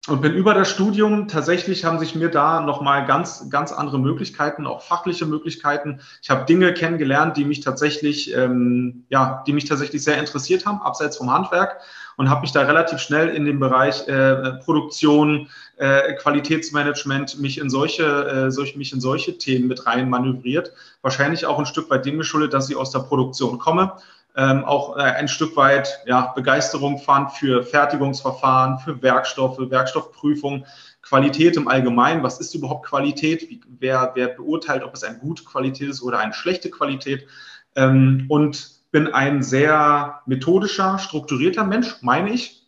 und 0.08 0.22
bin 0.22 0.34
über 0.34 0.54
das 0.54 0.70
Studium, 0.70 1.28
tatsächlich 1.28 1.84
haben 1.84 2.00
sich 2.00 2.16
mir 2.16 2.30
da 2.30 2.62
nochmal 2.62 3.06
ganz, 3.06 3.50
ganz 3.50 3.74
andere 3.74 4.00
Möglichkeiten, 4.00 4.66
auch 4.66 4.82
fachliche 4.82 5.26
Möglichkeiten. 5.26 6.00
Ich 6.22 6.30
habe 6.30 6.46
Dinge 6.46 6.74
kennengelernt, 6.74 7.36
die 7.36 7.44
mich 7.44 7.60
tatsächlich, 7.60 8.34
ähm, 8.34 9.04
ja, 9.10 9.44
die 9.46 9.52
mich 9.52 9.66
tatsächlich 9.66 10.02
sehr 10.02 10.18
interessiert 10.18 10.66
haben, 10.66 10.82
abseits 10.82 11.18
vom 11.18 11.32
Handwerk 11.32 11.82
und 12.16 12.30
habe 12.30 12.42
mich 12.42 12.54
da 12.54 12.62
relativ 12.62 13.00
schnell 13.00 13.28
in 13.28 13.44
den 13.44 13.60
Bereich 13.60 14.08
äh, 14.08 14.54
Produktion, 14.64 15.50
äh, 15.76 16.14
Qualitätsmanagement, 16.14 17.40
mich 17.40 17.58
in 17.58 17.70
solche, 17.70 18.06
äh, 18.48 18.52
solch, 18.52 18.78
mich 18.78 18.94
in 18.94 19.02
solche 19.02 19.38
Themen 19.38 19.68
mit 19.68 19.86
rein 19.86 20.10
manövriert. 20.10 20.72
Wahrscheinlich 21.02 21.46
auch 21.46 21.60
ein 21.60 21.66
Stück 21.66 21.90
weit 21.90 22.06
dem 22.06 22.18
geschuldet, 22.18 22.54
dass 22.54 22.70
ich 22.70 22.78
aus 22.78 22.92
der 22.92 23.00
Produktion 23.00 23.60
komme 23.60 23.94
ähm, 24.36 24.64
auch 24.64 24.98
äh, 24.98 25.02
ein 25.02 25.28
Stück 25.28 25.56
weit 25.58 26.00
ja, 26.06 26.32
Begeisterung 26.36 27.00
fand 27.00 27.32
für 27.32 27.64
Fertigungsverfahren, 27.64 28.80
für 28.80 29.02
Werkstoffe, 29.02 29.60
Werkstoffprüfung, 29.60 30.66
Qualität 31.02 31.58
im 31.58 31.68
Allgemeinen. 31.68 32.24
Was 32.24 32.40
ist 32.40 32.54
überhaupt 32.54 32.86
Qualität? 32.86 33.50
Wie, 33.50 33.62
wer, 33.80 34.12
wer 34.16 34.30
beurteilt, 34.30 34.84
ob 34.84 34.94
es 34.94 35.04
eine 35.04 35.18
gute 35.18 35.44
Qualität 35.44 35.90
ist 35.90 36.02
oder 36.02 36.20
eine 36.20 36.34
schlechte 36.34 36.70
Qualität? 36.70 37.28
Ähm, 37.76 38.26
und 38.30 38.80
bin 38.92 39.08
ein 39.08 39.44
sehr 39.44 40.22
methodischer, 40.26 41.00
strukturierter 41.00 41.64
Mensch, 41.64 41.98
meine 42.02 42.32
ich. 42.32 42.64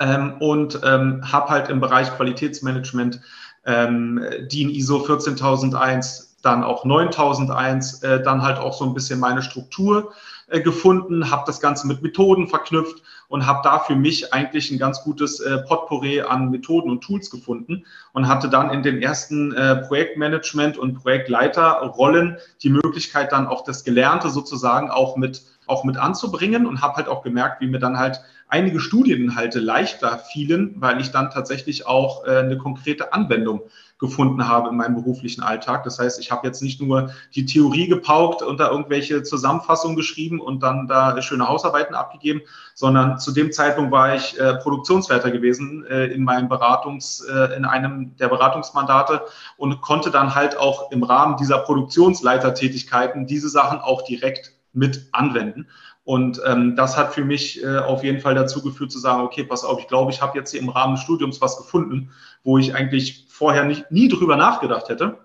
Ähm, 0.00 0.36
und 0.40 0.80
ähm, 0.84 1.22
habe 1.30 1.48
halt 1.50 1.68
im 1.68 1.80
Bereich 1.80 2.10
Qualitätsmanagement 2.16 3.20
ähm, 3.64 4.24
DIN 4.50 4.70
ISO 4.70 5.00
14001, 5.00 6.38
dann 6.42 6.64
auch 6.64 6.84
9001, 6.84 8.02
äh, 8.02 8.22
dann 8.22 8.42
halt 8.42 8.58
auch 8.58 8.72
so 8.72 8.84
ein 8.84 8.94
bisschen 8.94 9.20
meine 9.20 9.42
Struktur 9.42 10.12
äh, 10.48 10.60
gefunden, 10.60 11.30
habe 11.30 11.44
das 11.46 11.60
Ganze 11.60 11.86
mit 11.86 12.02
Methoden 12.02 12.48
verknüpft 12.48 13.02
und 13.28 13.46
habe 13.46 13.60
da 13.64 13.78
für 13.78 13.96
mich 13.96 14.32
eigentlich 14.32 14.70
ein 14.70 14.78
ganz 14.78 15.02
gutes 15.02 15.40
äh, 15.40 15.58
Potpourri 15.58 16.20
an 16.20 16.50
Methoden 16.50 16.90
und 16.90 17.02
Tools 17.02 17.30
gefunden 17.30 17.84
und 18.12 18.28
hatte 18.28 18.48
dann 18.48 18.70
in 18.70 18.82
den 18.82 19.02
ersten 19.02 19.52
äh, 19.52 19.76
Projektmanagement 19.76 20.76
und 20.76 20.94
Projektleiterrollen 20.94 22.38
die 22.62 22.70
Möglichkeit 22.70 23.32
dann 23.32 23.46
auch 23.46 23.64
das 23.64 23.84
Gelernte 23.84 24.30
sozusagen 24.30 24.90
auch 24.90 25.16
mit 25.16 25.42
auch 25.66 25.84
mit 25.84 25.96
anzubringen 25.96 26.66
und 26.66 26.82
habe 26.82 26.96
halt 26.96 27.08
auch 27.08 27.22
gemerkt, 27.22 27.62
wie 27.62 27.66
mir 27.66 27.78
dann 27.78 27.98
halt 27.98 28.20
einige 28.54 28.78
Studieninhalte 28.78 29.58
leichter 29.58 30.16
fielen, 30.16 30.76
weil 30.76 31.00
ich 31.00 31.10
dann 31.10 31.30
tatsächlich 31.30 31.88
auch 31.88 32.24
äh, 32.24 32.36
eine 32.36 32.56
konkrete 32.56 33.12
Anwendung 33.12 33.62
gefunden 33.98 34.46
habe 34.46 34.68
in 34.68 34.76
meinem 34.76 34.94
beruflichen 34.94 35.42
Alltag. 35.42 35.82
Das 35.82 35.98
heißt, 35.98 36.20
ich 36.20 36.30
habe 36.30 36.46
jetzt 36.46 36.62
nicht 36.62 36.80
nur 36.80 37.10
die 37.34 37.46
Theorie 37.46 37.88
gepaukt 37.88 38.42
und 38.42 38.60
da 38.60 38.70
irgendwelche 38.70 39.24
Zusammenfassungen 39.24 39.96
geschrieben 39.96 40.40
und 40.40 40.62
dann 40.62 40.86
da 40.86 41.20
schöne 41.20 41.48
Hausarbeiten 41.48 41.96
abgegeben, 41.96 42.42
sondern 42.74 43.18
zu 43.18 43.32
dem 43.32 43.50
Zeitpunkt 43.50 43.90
war 43.90 44.14
ich 44.14 44.38
äh, 44.38 44.54
Produktionswärter 44.54 45.32
gewesen 45.32 45.84
äh, 45.86 46.06
in 46.06 46.22
meinem 46.22 46.48
Beratungs, 46.48 47.22
äh, 47.22 47.56
in 47.56 47.64
einem 47.64 48.14
der 48.18 48.28
Beratungsmandate 48.28 49.22
und 49.56 49.80
konnte 49.80 50.12
dann 50.12 50.36
halt 50.36 50.56
auch 50.56 50.92
im 50.92 51.02
Rahmen 51.02 51.36
dieser 51.38 51.58
Produktionsleitertätigkeiten 51.58 53.26
diese 53.26 53.48
Sachen 53.48 53.80
auch 53.80 54.02
direkt 54.02 54.52
mit 54.72 55.08
anwenden. 55.12 55.66
Und 56.04 56.40
ähm, 56.44 56.76
das 56.76 56.98
hat 56.98 57.14
für 57.14 57.24
mich 57.24 57.62
äh, 57.64 57.78
auf 57.78 58.04
jeden 58.04 58.20
Fall 58.20 58.34
dazu 58.34 58.62
geführt 58.62 58.92
zu 58.92 58.98
sagen, 58.98 59.22
okay, 59.22 59.42
pass 59.42 59.64
auf, 59.64 59.80
ich 59.80 59.88
glaube, 59.88 60.12
ich 60.12 60.20
habe 60.20 60.36
jetzt 60.38 60.50
hier 60.50 60.60
im 60.60 60.68
Rahmen 60.68 60.96
des 60.96 61.04
Studiums 61.04 61.40
was 61.40 61.56
gefunden, 61.56 62.10
wo 62.42 62.58
ich 62.58 62.74
eigentlich 62.74 63.26
vorher 63.30 63.64
nicht, 63.64 63.90
nie 63.90 64.08
drüber 64.08 64.36
nachgedacht 64.36 64.90
hätte. 64.90 65.18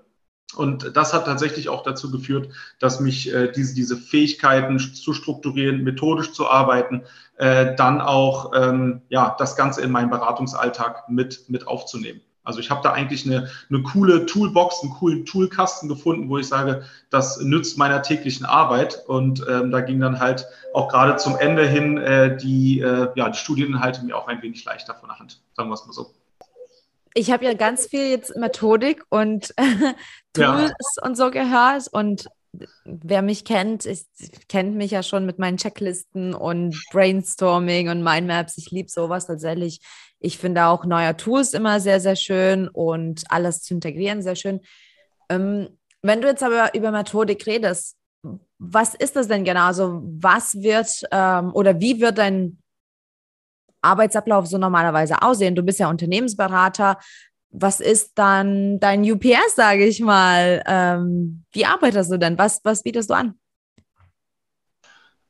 Und 0.56 0.96
das 0.96 1.14
hat 1.14 1.26
tatsächlich 1.26 1.70
auch 1.70 1.84
dazu 1.84 2.10
geführt, 2.10 2.50
dass 2.80 3.00
mich 3.00 3.32
äh, 3.32 3.52
diese, 3.52 3.76
diese 3.76 3.98
Fähigkeiten 3.98 4.80
zu 4.80 5.14
strukturieren, 5.14 5.84
methodisch 5.84 6.32
zu 6.32 6.50
arbeiten, 6.50 7.04
äh, 7.38 7.76
dann 7.76 8.02
auch 8.02 8.54
ähm, 8.56 9.02
ja, 9.10 9.36
das 9.38 9.56
Ganze 9.56 9.82
in 9.82 9.92
meinen 9.92 10.10
Beratungsalltag 10.10 11.10
mit, 11.10 11.50
mit 11.50 11.68
aufzunehmen. 11.68 12.22
Also 12.50 12.60
ich 12.60 12.72
habe 12.72 12.82
da 12.82 12.94
eigentlich 12.94 13.28
eine, 13.28 13.48
eine 13.70 13.84
coole 13.84 14.26
Toolbox, 14.26 14.82
einen 14.82 14.92
coolen 14.92 15.24
Toolkasten 15.24 15.88
gefunden, 15.88 16.30
wo 16.30 16.40
ich 16.40 16.48
sage, 16.48 16.84
das 17.12 17.40
nützt 17.40 17.78
meiner 17.78 18.02
täglichen 18.02 18.44
Arbeit. 18.44 19.04
Und 19.08 19.46
ähm, 19.48 19.70
da 19.70 19.82
ging 19.82 20.00
dann 20.00 20.20
halt 20.20 20.48
auch 20.74 20.90
gerade 20.90 21.16
zum 21.18 21.38
Ende 21.38 21.68
hin 21.68 22.00
äh, 22.00 22.36
die, 22.36 22.80
äh, 22.80 23.10
ja, 23.14 23.30
die 23.30 23.38
Studieninhalte 23.38 24.04
mir 24.04 24.18
auch 24.18 24.28
ein 24.28 24.42
wenig 24.42 24.66
leichter 24.66 24.96
von 24.96 25.10
der 25.10 25.20
Hand, 25.20 25.40
sagen 25.54 25.70
wir 25.70 25.76
es 25.76 25.86
mal 25.86 25.94
so. 25.94 26.12
Ich 27.14 27.32
habe 27.32 27.46
ja 27.46 27.54
ganz 27.54 27.86
viel 27.86 28.10
jetzt 28.10 28.36
Methodik 28.36 29.04
und 29.10 29.54
Tools 30.34 30.74
ja. 30.98 31.04
und 31.04 31.16
so 31.16 31.30
gehört 31.30 31.88
und 31.92 32.30
wer 32.84 33.22
mich 33.22 33.46
kennt, 33.46 33.86
ist, 33.86 34.08
kennt 34.48 34.76
mich 34.76 34.92
ja 34.92 35.04
schon 35.04 35.26
mit 35.26 35.38
meinen 35.38 35.58
Checklisten 35.58 36.34
und 36.34 36.76
Brainstorming 36.92 37.90
und 37.90 38.04
Mindmaps. 38.04 38.58
Ich 38.58 38.72
liebe 38.72 38.90
sowas 38.90 39.28
tatsächlich. 39.28 39.82
Ich 40.20 40.38
finde 40.38 40.66
auch 40.66 40.86
neue 40.86 41.16
Tools 41.16 41.54
immer 41.54 41.80
sehr, 41.80 42.00
sehr 42.00 42.16
schön 42.16 42.68
und 42.68 43.24
alles 43.30 43.62
zu 43.62 43.74
integrieren 43.74 44.22
sehr 44.22 44.36
schön. 44.36 44.60
Ähm, 45.30 45.70
wenn 46.02 46.22
du 46.22 46.28
jetzt 46.28 46.44
aber 46.44 46.74
über 46.76 46.92
Methodik 46.92 47.46
redest, 47.46 47.96
was 48.58 48.96
ist 48.96 49.16
das 49.16 49.28
denn 49.28 49.46
genau? 49.46 49.66
Also 49.68 50.02
was 50.04 50.56
wird 50.56 50.90
ähm, 51.12 51.52
oder 51.54 51.80
wie 51.80 52.02
wird 52.02 52.18
dein 52.18 52.58
Arbeitsablauf 53.82 54.48
so 54.48 54.58
normalerweise 54.58 55.22
aussehen? 55.22 55.56
Du 55.56 55.64
bist 55.64 55.80
ja 55.80 55.90
Unternehmensberater. 55.90 57.00
Was 57.52 57.80
ist 57.80 58.12
dann 58.16 58.80
dein 58.80 59.10
UPS, 59.10 59.56
sage 59.56 59.86
ich 59.86 60.02
mal? 60.02 60.62
Ähm, 60.68 61.46
wie 61.52 61.66
arbeitest 61.66 62.12
du 62.12 62.18
denn? 62.18 62.38
Was, 62.38 62.60
was 62.64 62.84
bietest 62.84 63.10
du 63.10 63.16
an? 63.16 63.40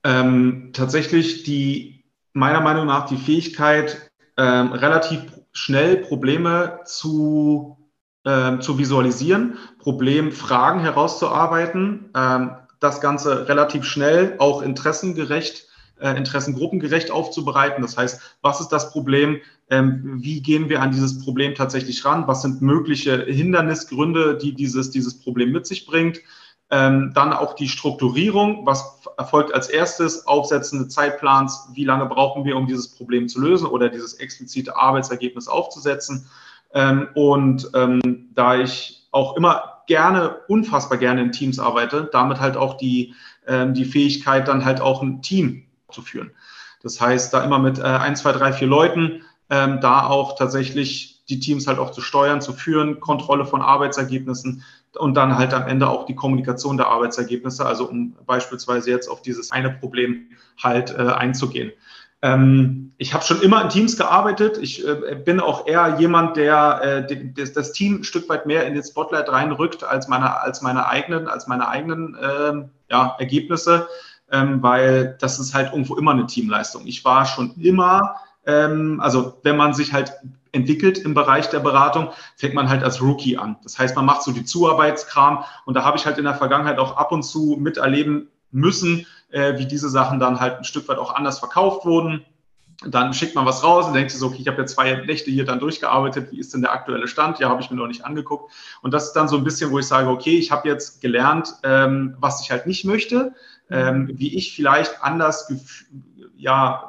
Ähm, 0.04 0.72
tatsächlich 0.74 1.44
die, 1.44 2.06
meiner 2.34 2.62
Meinung 2.62 2.88
nach, 2.88 3.08
die 3.08 3.18
Fähigkeit, 3.18 4.09
ähm, 4.40 4.72
relativ 4.72 5.22
schnell 5.52 5.98
Probleme 5.98 6.80
zu, 6.86 7.78
ähm, 8.26 8.62
zu 8.62 8.78
visualisieren, 8.78 9.58
Problemfragen 9.80 10.80
herauszuarbeiten, 10.80 12.10
ähm, 12.16 12.52
das 12.80 13.02
Ganze 13.02 13.50
relativ 13.50 13.84
schnell 13.84 14.36
auch 14.40 14.62
interessengerecht, 14.62 15.68
äh, 16.00 16.16
interessengruppengerecht 16.16 17.12
aufzubereiten. 17.12 17.82
Das 17.82 17.98
heißt, 17.98 18.38
was 18.42 18.62
ist 18.62 18.70
das 18.70 18.94
Problem? 18.94 19.42
Ähm, 19.70 20.20
wie 20.22 20.42
gehen 20.42 20.70
wir 20.70 20.82
an 20.82 20.92
dieses 20.92 21.22
Problem 21.22 21.54
tatsächlich 21.54 22.06
ran? 22.06 22.26
Was 22.28 22.42
sind 22.42 22.62
mögliche 22.62 23.26
Hindernisgründe, 23.26 24.38
die 24.38 24.54
dieses, 24.54 24.90
dieses 24.90 25.20
Problem 25.20 25.52
mit 25.52 25.68
sich 25.68 25.86
bringt? 25.86 26.22
Ähm, 26.72 27.12
dann 27.16 27.34
auch 27.34 27.56
die 27.56 27.68
Strukturierung, 27.68 28.66
was 28.66 29.02
erfolgt 29.18 29.54
als 29.54 29.70
erstes, 29.70 30.28
Aufsetzen 30.28 30.84
des 30.84 30.94
Zeitplans, 30.94 31.70
wie 31.74 31.84
lange 31.84 32.06
brauchen 32.06 32.46
wir, 32.46 32.56
um 32.58 32.68
dieses 32.68 32.96
Problem 32.96 33.28
zu 33.28 33.42
lösen 33.42 33.66
oder 33.66 33.90
dieses 33.90 34.14
explizite 34.16 34.78
Arbeitsergebnis 34.78 35.48
aufzusetzen. 35.48 36.30
Ähm, 36.74 37.08
und 37.16 37.72
ähm, 37.74 38.30
da 38.36 38.56
ich 38.56 39.08
auch 39.12 39.36
immer 39.36 39.82
gerne, 39.88 40.38
unfassbar 40.48 41.00
gerne 41.00 41.22
in 41.22 41.32
Teams 41.32 41.58
arbeite, 41.58 42.08
damit 42.12 42.40
halt 42.40 42.56
auch 42.56 42.78
die, 42.78 43.16
ähm, 43.48 43.74
die 43.74 43.86
Fähigkeit, 43.86 44.48
dann 44.48 44.64
halt 44.64 44.80
auch 44.80 45.02
ein 45.02 45.24
Team 45.24 45.64
zu 45.92 46.04
führen. 46.04 46.32
Das 46.84 47.02
heißt, 47.02 47.34
da 47.34 47.44
immer 47.44 47.60
mit 47.60 47.80
äh, 47.80 47.84
ein, 47.84 48.16
zwei, 48.16 48.32
drei, 48.32 48.54
vier 48.54 48.68
Leuten, 48.68 49.24
ähm, 49.50 49.82
da 49.82 50.06
auch 50.06 50.36
tatsächlich 50.36 51.24
die 51.28 51.40
Teams 51.40 51.68
halt 51.68 51.80
auch 51.80 51.92
zu 51.92 52.02
steuern, 52.02 52.42
zu 52.42 52.54
führen, 52.54 53.00
Kontrolle 53.00 53.46
von 53.46 53.62
Arbeitsergebnissen, 53.62 54.64
und 54.98 55.16
dann 55.16 55.38
halt 55.38 55.54
am 55.54 55.68
Ende 55.68 55.90
auch 55.90 56.06
die 56.06 56.16
Kommunikation 56.16 56.78
der 56.78 56.88
Arbeitsergebnisse, 56.88 57.66
also 57.66 57.90
um 57.90 58.16
beispielsweise 58.26 58.90
jetzt 58.90 59.08
auf 59.08 59.22
dieses 59.22 59.52
eine 59.52 59.72
Problem 59.72 60.30
halt 60.62 60.92
äh, 60.98 61.02
einzugehen. 61.02 61.72
Ähm, 62.22 62.92
ich 62.98 63.14
habe 63.14 63.24
schon 63.24 63.42
immer 63.42 63.62
in 63.62 63.70
Teams 63.70 63.98
gearbeitet. 63.98 64.58
Ich 64.58 64.86
äh, 64.86 65.16
bin 65.16 65.40
auch 65.40 65.68
eher 65.68 65.98
jemand, 66.00 66.36
der 66.36 67.08
äh, 67.10 67.34
das, 67.34 67.54
das, 67.54 67.72
Team 67.72 68.02
ein 68.02 68.04
Stück 68.04 68.28
weit 68.28 68.46
mehr 68.46 68.68
in 68.68 68.74
den 68.74 68.84
Spotlight 68.84 69.30
reinrückt 69.30 69.84
als 69.86 70.10
meine, 70.10 70.42
als 70.42 70.62
meine 70.62 70.88
eigenen, 70.88 71.28
als 71.30 71.48
meine 71.48 71.70
eigenen 71.70 72.18
ähm, 72.22 72.70
ja, 72.90 73.16
Ergebnisse, 73.20 73.88
ähm, 74.32 74.62
weil 74.62 75.18
das 75.22 75.40
ist 75.40 75.54
halt 75.54 75.72
irgendwo 75.72 75.96
immer 75.96 76.12
eine 76.12 76.26
Teamleistung. 76.26 76.86
Ich 76.88 77.06
war 77.06 77.26
schon 77.26 77.56
immer 77.62 78.16
ähm, 78.50 79.00
also 79.00 79.38
wenn 79.44 79.58
man 79.58 79.74
sich 79.74 79.94
halt 79.94 80.14
entwickelt 80.52 80.98
im 80.98 81.14
Bereich 81.14 81.50
der 81.50 81.60
Beratung, 81.60 82.10
fängt 82.36 82.56
man 82.56 82.70
halt 82.70 82.84
als 82.84 83.02
Rookie 83.02 83.38
an. 83.38 83.58
Das 83.64 83.78
heißt, 83.78 83.96
man 83.96 84.06
macht 84.06 84.24
so 84.24 84.32
die 84.32 84.44
Zuarbeitskram 84.44 85.44
und 85.66 85.76
da 85.76 85.84
habe 85.84 85.98
ich 85.98 86.06
halt 86.06 86.18
in 86.18 86.24
der 86.24 86.34
Vergangenheit 86.34 86.80
auch 86.80 86.98
ab 86.98 87.12
und 87.12 87.24
zu 87.24 87.58
miterleben 87.60 88.30
müssen, 88.52 89.06
äh, 89.30 89.60
wie 89.60 89.68
diese 89.68 89.90
Sachen 89.90 90.20
dann 90.20 90.40
halt 90.40 90.58
ein 90.58 90.64
Stück 90.64 90.88
weit 90.88 90.98
auch 90.98 91.14
anders 91.14 91.38
verkauft 91.38 91.86
wurden. 91.86 92.26
Dann 92.88 93.14
schickt 93.14 93.36
man 93.36 93.46
was 93.46 93.64
raus 93.64 93.86
und 93.88 93.94
denkt 93.94 94.10
sich 94.10 94.22
so, 94.22 94.28
okay, 94.28 94.40
ich 94.40 94.48
habe 94.48 94.62
jetzt 94.62 94.74
zwei 94.74 94.96
Nächte 94.96 95.30
hier 95.30 95.46
dann 95.46 95.60
durchgearbeitet, 95.60 96.32
wie 96.32 96.40
ist 96.40 96.54
denn 96.54 96.62
der 96.62 96.72
aktuelle 96.72 97.10
Stand? 97.10 97.38
Ja, 97.38 97.50
habe 97.50 97.62
ich 97.62 97.70
mir 97.70 97.76
noch 97.76 97.88
nicht 97.88 98.06
angeguckt. 98.06 98.52
Und 98.82 98.94
das 98.94 99.08
ist 99.08 99.14
dann 99.14 99.28
so 99.28 99.36
ein 99.36 99.44
bisschen, 99.44 99.70
wo 99.72 99.80
ich 99.80 99.86
sage, 99.86 100.10
okay, 100.10 100.38
ich 100.38 100.50
habe 100.50 100.68
jetzt 100.68 101.02
gelernt, 101.02 101.54
ähm, 101.64 102.16
was 102.20 102.42
ich 102.42 102.52
halt 102.52 102.66
nicht 102.66 102.86
möchte, 102.86 103.34
ähm, 103.70 104.10
wie 104.14 104.36
ich 104.36 104.56
vielleicht 104.56 105.04
anders 105.04 105.52
ja, 106.40 106.89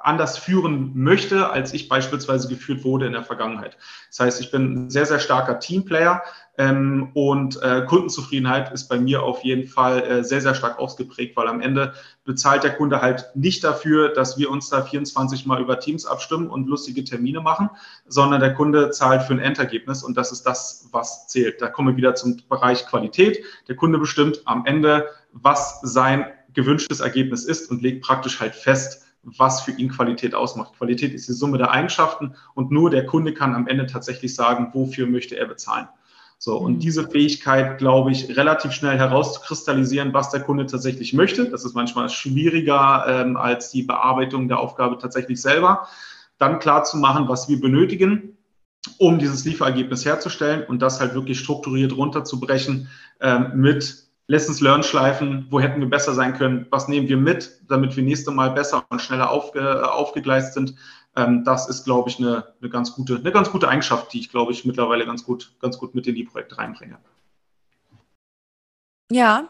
anders 0.00 0.38
führen 0.38 0.92
möchte, 0.94 1.50
als 1.50 1.74
ich 1.74 1.88
beispielsweise 1.88 2.48
geführt 2.48 2.84
wurde 2.84 3.06
in 3.06 3.12
der 3.12 3.22
Vergangenheit. 3.22 3.76
Das 4.08 4.20
heißt, 4.20 4.40
ich 4.40 4.50
bin 4.50 4.86
ein 4.86 4.90
sehr, 4.90 5.04
sehr 5.04 5.18
starker 5.18 5.58
Teamplayer 5.58 6.22
ähm, 6.56 7.10
und 7.12 7.62
äh, 7.62 7.84
Kundenzufriedenheit 7.86 8.72
ist 8.72 8.88
bei 8.88 8.98
mir 8.98 9.22
auf 9.22 9.44
jeden 9.44 9.68
Fall 9.68 10.02
äh, 10.02 10.24
sehr, 10.24 10.40
sehr 10.40 10.54
stark 10.54 10.78
ausgeprägt, 10.78 11.36
weil 11.36 11.48
am 11.48 11.60
Ende 11.60 11.92
bezahlt 12.24 12.64
der 12.64 12.74
Kunde 12.74 13.02
halt 13.02 13.30
nicht 13.34 13.62
dafür, 13.62 14.08
dass 14.08 14.38
wir 14.38 14.50
uns 14.50 14.70
da 14.70 14.82
24 14.82 15.44
Mal 15.44 15.60
über 15.60 15.78
Teams 15.78 16.06
abstimmen 16.06 16.48
und 16.48 16.66
lustige 16.66 17.04
Termine 17.04 17.40
machen, 17.40 17.68
sondern 18.06 18.40
der 18.40 18.54
Kunde 18.54 18.90
zahlt 18.90 19.22
für 19.22 19.34
ein 19.34 19.38
Endergebnis 19.38 20.02
und 20.02 20.16
das 20.16 20.32
ist 20.32 20.44
das, 20.44 20.88
was 20.92 21.28
zählt. 21.28 21.60
Da 21.60 21.68
kommen 21.68 21.88
wir 21.88 21.96
wieder 21.96 22.14
zum 22.14 22.38
Bereich 22.48 22.86
Qualität. 22.86 23.44
Der 23.68 23.76
Kunde 23.76 23.98
bestimmt 23.98 24.40
am 24.46 24.64
Ende, 24.64 25.08
was 25.32 25.80
sein 25.82 26.26
gewünschtes 26.54 27.00
Ergebnis 27.00 27.44
ist 27.44 27.70
und 27.70 27.82
legt 27.82 28.02
praktisch 28.02 28.40
halt 28.40 28.54
fest, 28.54 29.09
was 29.22 29.62
für 29.62 29.72
ihn 29.72 29.90
Qualität 29.90 30.34
ausmacht. 30.34 30.74
Qualität 30.76 31.12
ist 31.12 31.28
die 31.28 31.32
Summe 31.32 31.58
der 31.58 31.70
Eigenschaften 31.70 32.34
und 32.54 32.70
nur 32.70 32.90
der 32.90 33.06
Kunde 33.06 33.34
kann 33.34 33.54
am 33.54 33.66
Ende 33.66 33.86
tatsächlich 33.86 34.34
sagen, 34.34 34.70
wofür 34.72 35.06
möchte 35.06 35.36
er 35.36 35.46
bezahlen. 35.46 35.88
So, 36.42 36.56
und 36.56 36.76
mhm. 36.76 36.80
diese 36.80 37.06
Fähigkeit, 37.06 37.76
glaube 37.76 38.12
ich, 38.12 38.34
relativ 38.34 38.72
schnell 38.72 38.96
herauszukristallisieren, 38.96 40.14
was 40.14 40.30
der 40.30 40.40
Kunde 40.40 40.64
tatsächlich 40.64 41.12
möchte. 41.12 41.50
Das 41.50 41.66
ist 41.66 41.74
manchmal 41.74 42.08
schwieriger 42.08 43.04
ähm, 43.06 43.36
als 43.36 43.70
die 43.70 43.82
Bearbeitung 43.82 44.48
der 44.48 44.58
Aufgabe 44.58 44.96
tatsächlich 44.96 45.42
selber. 45.42 45.86
Dann 46.38 46.58
klar 46.58 46.84
zu 46.84 46.96
machen, 46.96 47.28
was 47.28 47.50
wir 47.50 47.60
benötigen, 47.60 48.38
um 48.96 49.18
dieses 49.18 49.44
Lieferergebnis 49.44 50.06
herzustellen 50.06 50.64
und 50.66 50.80
das 50.80 50.98
halt 50.98 51.12
wirklich 51.12 51.38
strukturiert 51.38 51.94
runterzubrechen 51.94 52.88
ähm, 53.20 53.52
mit 53.56 54.09
Lessons 54.30 54.60
Learned 54.60 54.84
Schleifen, 54.84 55.48
wo 55.50 55.58
hätten 55.58 55.80
wir 55.80 55.90
besser 55.90 56.14
sein 56.14 56.34
können, 56.34 56.64
was 56.70 56.86
nehmen 56.86 57.08
wir 57.08 57.16
mit, 57.16 57.62
damit 57.68 57.96
wir 57.96 58.04
nächste 58.04 58.30
Mal 58.30 58.52
besser 58.52 58.86
und 58.88 59.02
schneller 59.02 59.28
aufge, 59.28 59.92
aufgegleist 59.92 60.54
sind. 60.54 60.76
Ähm, 61.16 61.42
das 61.44 61.68
ist, 61.68 61.82
glaube 61.82 62.10
ich, 62.10 62.20
eine, 62.20 62.54
eine, 62.60 62.70
ganz 62.70 62.94
gute, 62.94 63.16
eine 63.16 63.32
ganz 63.32 63.50
gute 63.50 63.66
Eigenschaft, 63.66 64.12
die 64.12 64.20
ich, 64.20 64.30
glaube 64.30 64.52
ich, 64.52 64.64
mittlerweile 64.64 65.04
ganz 65.04 65.24
gut, 65.24 65.52
ganz 65.58 65.78
gut 65.78 65.96
mit 65.96 66.06
in 66.06 66.14
die 66.14 66.22
Projekte 66.22 66.58
reinbringe. 66.58 66.98
Ja. 69.10 69.48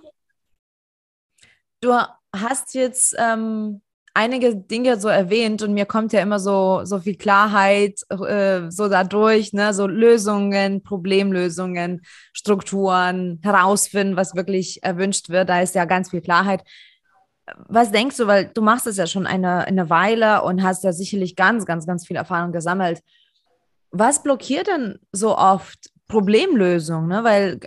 Du 1.82 1.94
hast 2.34 2.72
jetzt 2.72 3.14
ähm, 3.18 3.82
einige 4.14 4.56
Dinge 4.56 4.98
so 4.98 5.08
erwähnt 5.08 5.62
und 5.62 5.72
mir 5.72 5.86
kommt 5.86 6.12
ja 6.12 6.20
immer 6.20 6.38
so, 6.38 6.84
so 6.84 6.98
viel 6.98 7.16
Klarheit 7.16 8.00
äh, 8.10 8.70
so 8.70 8.88
dadurch, 8.88 9.52
ne? 9.52 9.72
so 9.72 9.86
Lösungen, 9.86 10.82
Problemlösungen, 10.82 12.02
Strukturen, 12.32 13.40
herausfinden, 13.42 14.16
was 14.16 14.34
wirklich 14.34 14.82
erwünscht 14.82 15.28
wird. 15.28 15.48
Da 15.48 15.60
ist 15.60 15.74
ja 15.74 15.84
ganz 15.84 16.10
viel 16.10 16.20
Klarheit. 16.20 16.62
was 17.68 17.92
denkst 17.92 18.16
du, 18.16 18.26
weil 18.26 18.46
du 18.46 18.62
machst 18.62 18.86
es 18.86 18.96
ja 18.96 19.06
schon 19.06 19.26
eine, 19.26 19.66
eine 19.66 19.90
Weile 19.90 20.42
und 20.42 20.62
hast 20.62 20.84
ja 20.84 20.92
sicherlich 20.92 21.36
ganz, 21.36 21.66
ganz, 21.66 21.86
ganz 21.86 22.06
viel 22.06 22.16
Erfahrung 22.16 22.52
gesammelt. 22.52 23.00
Was 23.92 24.22
blockiert 24.22 24.68
denn 24.68 24.98
so 25.12 25.36
oft 25.36 25.90
Problemlösung? 26.08 27.08
Ne? 27.08 27.24
Weil 27.24 27.60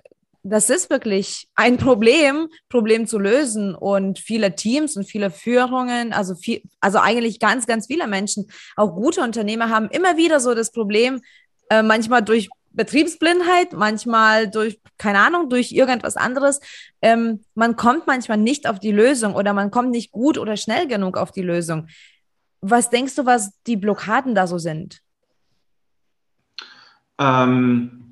das 0.43 0.69
ist 0.69 0.89
wirklich 0.89 1.47
ein 1.55 1.77
Problem, 1.77 2.49
Problem 2.69 3.07
zu 3.07 3.17
lösen. 3.17 3.73
Und 3.73 4.19
viele 4.19 4.55
Teams 4.55 4.97
und 4.97 5.05
viele 5.05 5.31
Führungen, 5.31 6.11
also 6.11 6.35
viel, 6.35 6.61
also 6.81 6.99
eigentlich 6.99 7.39
ganz, 7.39 7.65
ganz 7.65 7.87
viele 7.87 8.07
Menschen, 8.07 8.47
auch 8.75 8.93
gute 8.93 9.21
Unternehmer 9.21 9.69
haben 9.69 9.89
immer 9.89 10.17
wieder 10.17 10.41
so 10.41 10.53
das 10.53 10.71
Problem, 10.71 11.21
äh, 11.69 11.81
manchmal 11.81 12.21
durch 12.21 12.49
Betriebsblindheit, 12.71 13.71
manchmal 13.73 14.49
durch, 14.49 14.81
keine 14.97 15.19
Ahnung, 15.19 15.49
durch 15.49 15.71
irgendwas 15.71 16.17
anderes. 16.17 16.59
Ähm, 17.01 17.45
man 17.55 17.75
kommt 17.77 18.05
manchmal 18.07 18.37
nicht 18.37 18.67
auf 18.67 18.79
die 18.79 18.91
Lösung 18.91 19.35
oder 19.35 19.53
man 19.53 19.71
kommt 19.71 19.91
nicht 19.91 20.11
gut 20.11 20.37
oder 20.37 20.57
schnell 20.57 20.87
genug 20.87 21.17
auf 21.17 21.31
die 21.31 21.41
Lösung. 21.41 21.87
Was 22.61 22.89
denkst 22.89 23.15
du, 23.15 23.25
was 23.25 23.51
die 23.67 23.77
Blockaden 23.77 24.35
da 24.35 24.47
so 24.47 24.57
sind? 24.57 25.01
Ähm, 27.19 28.02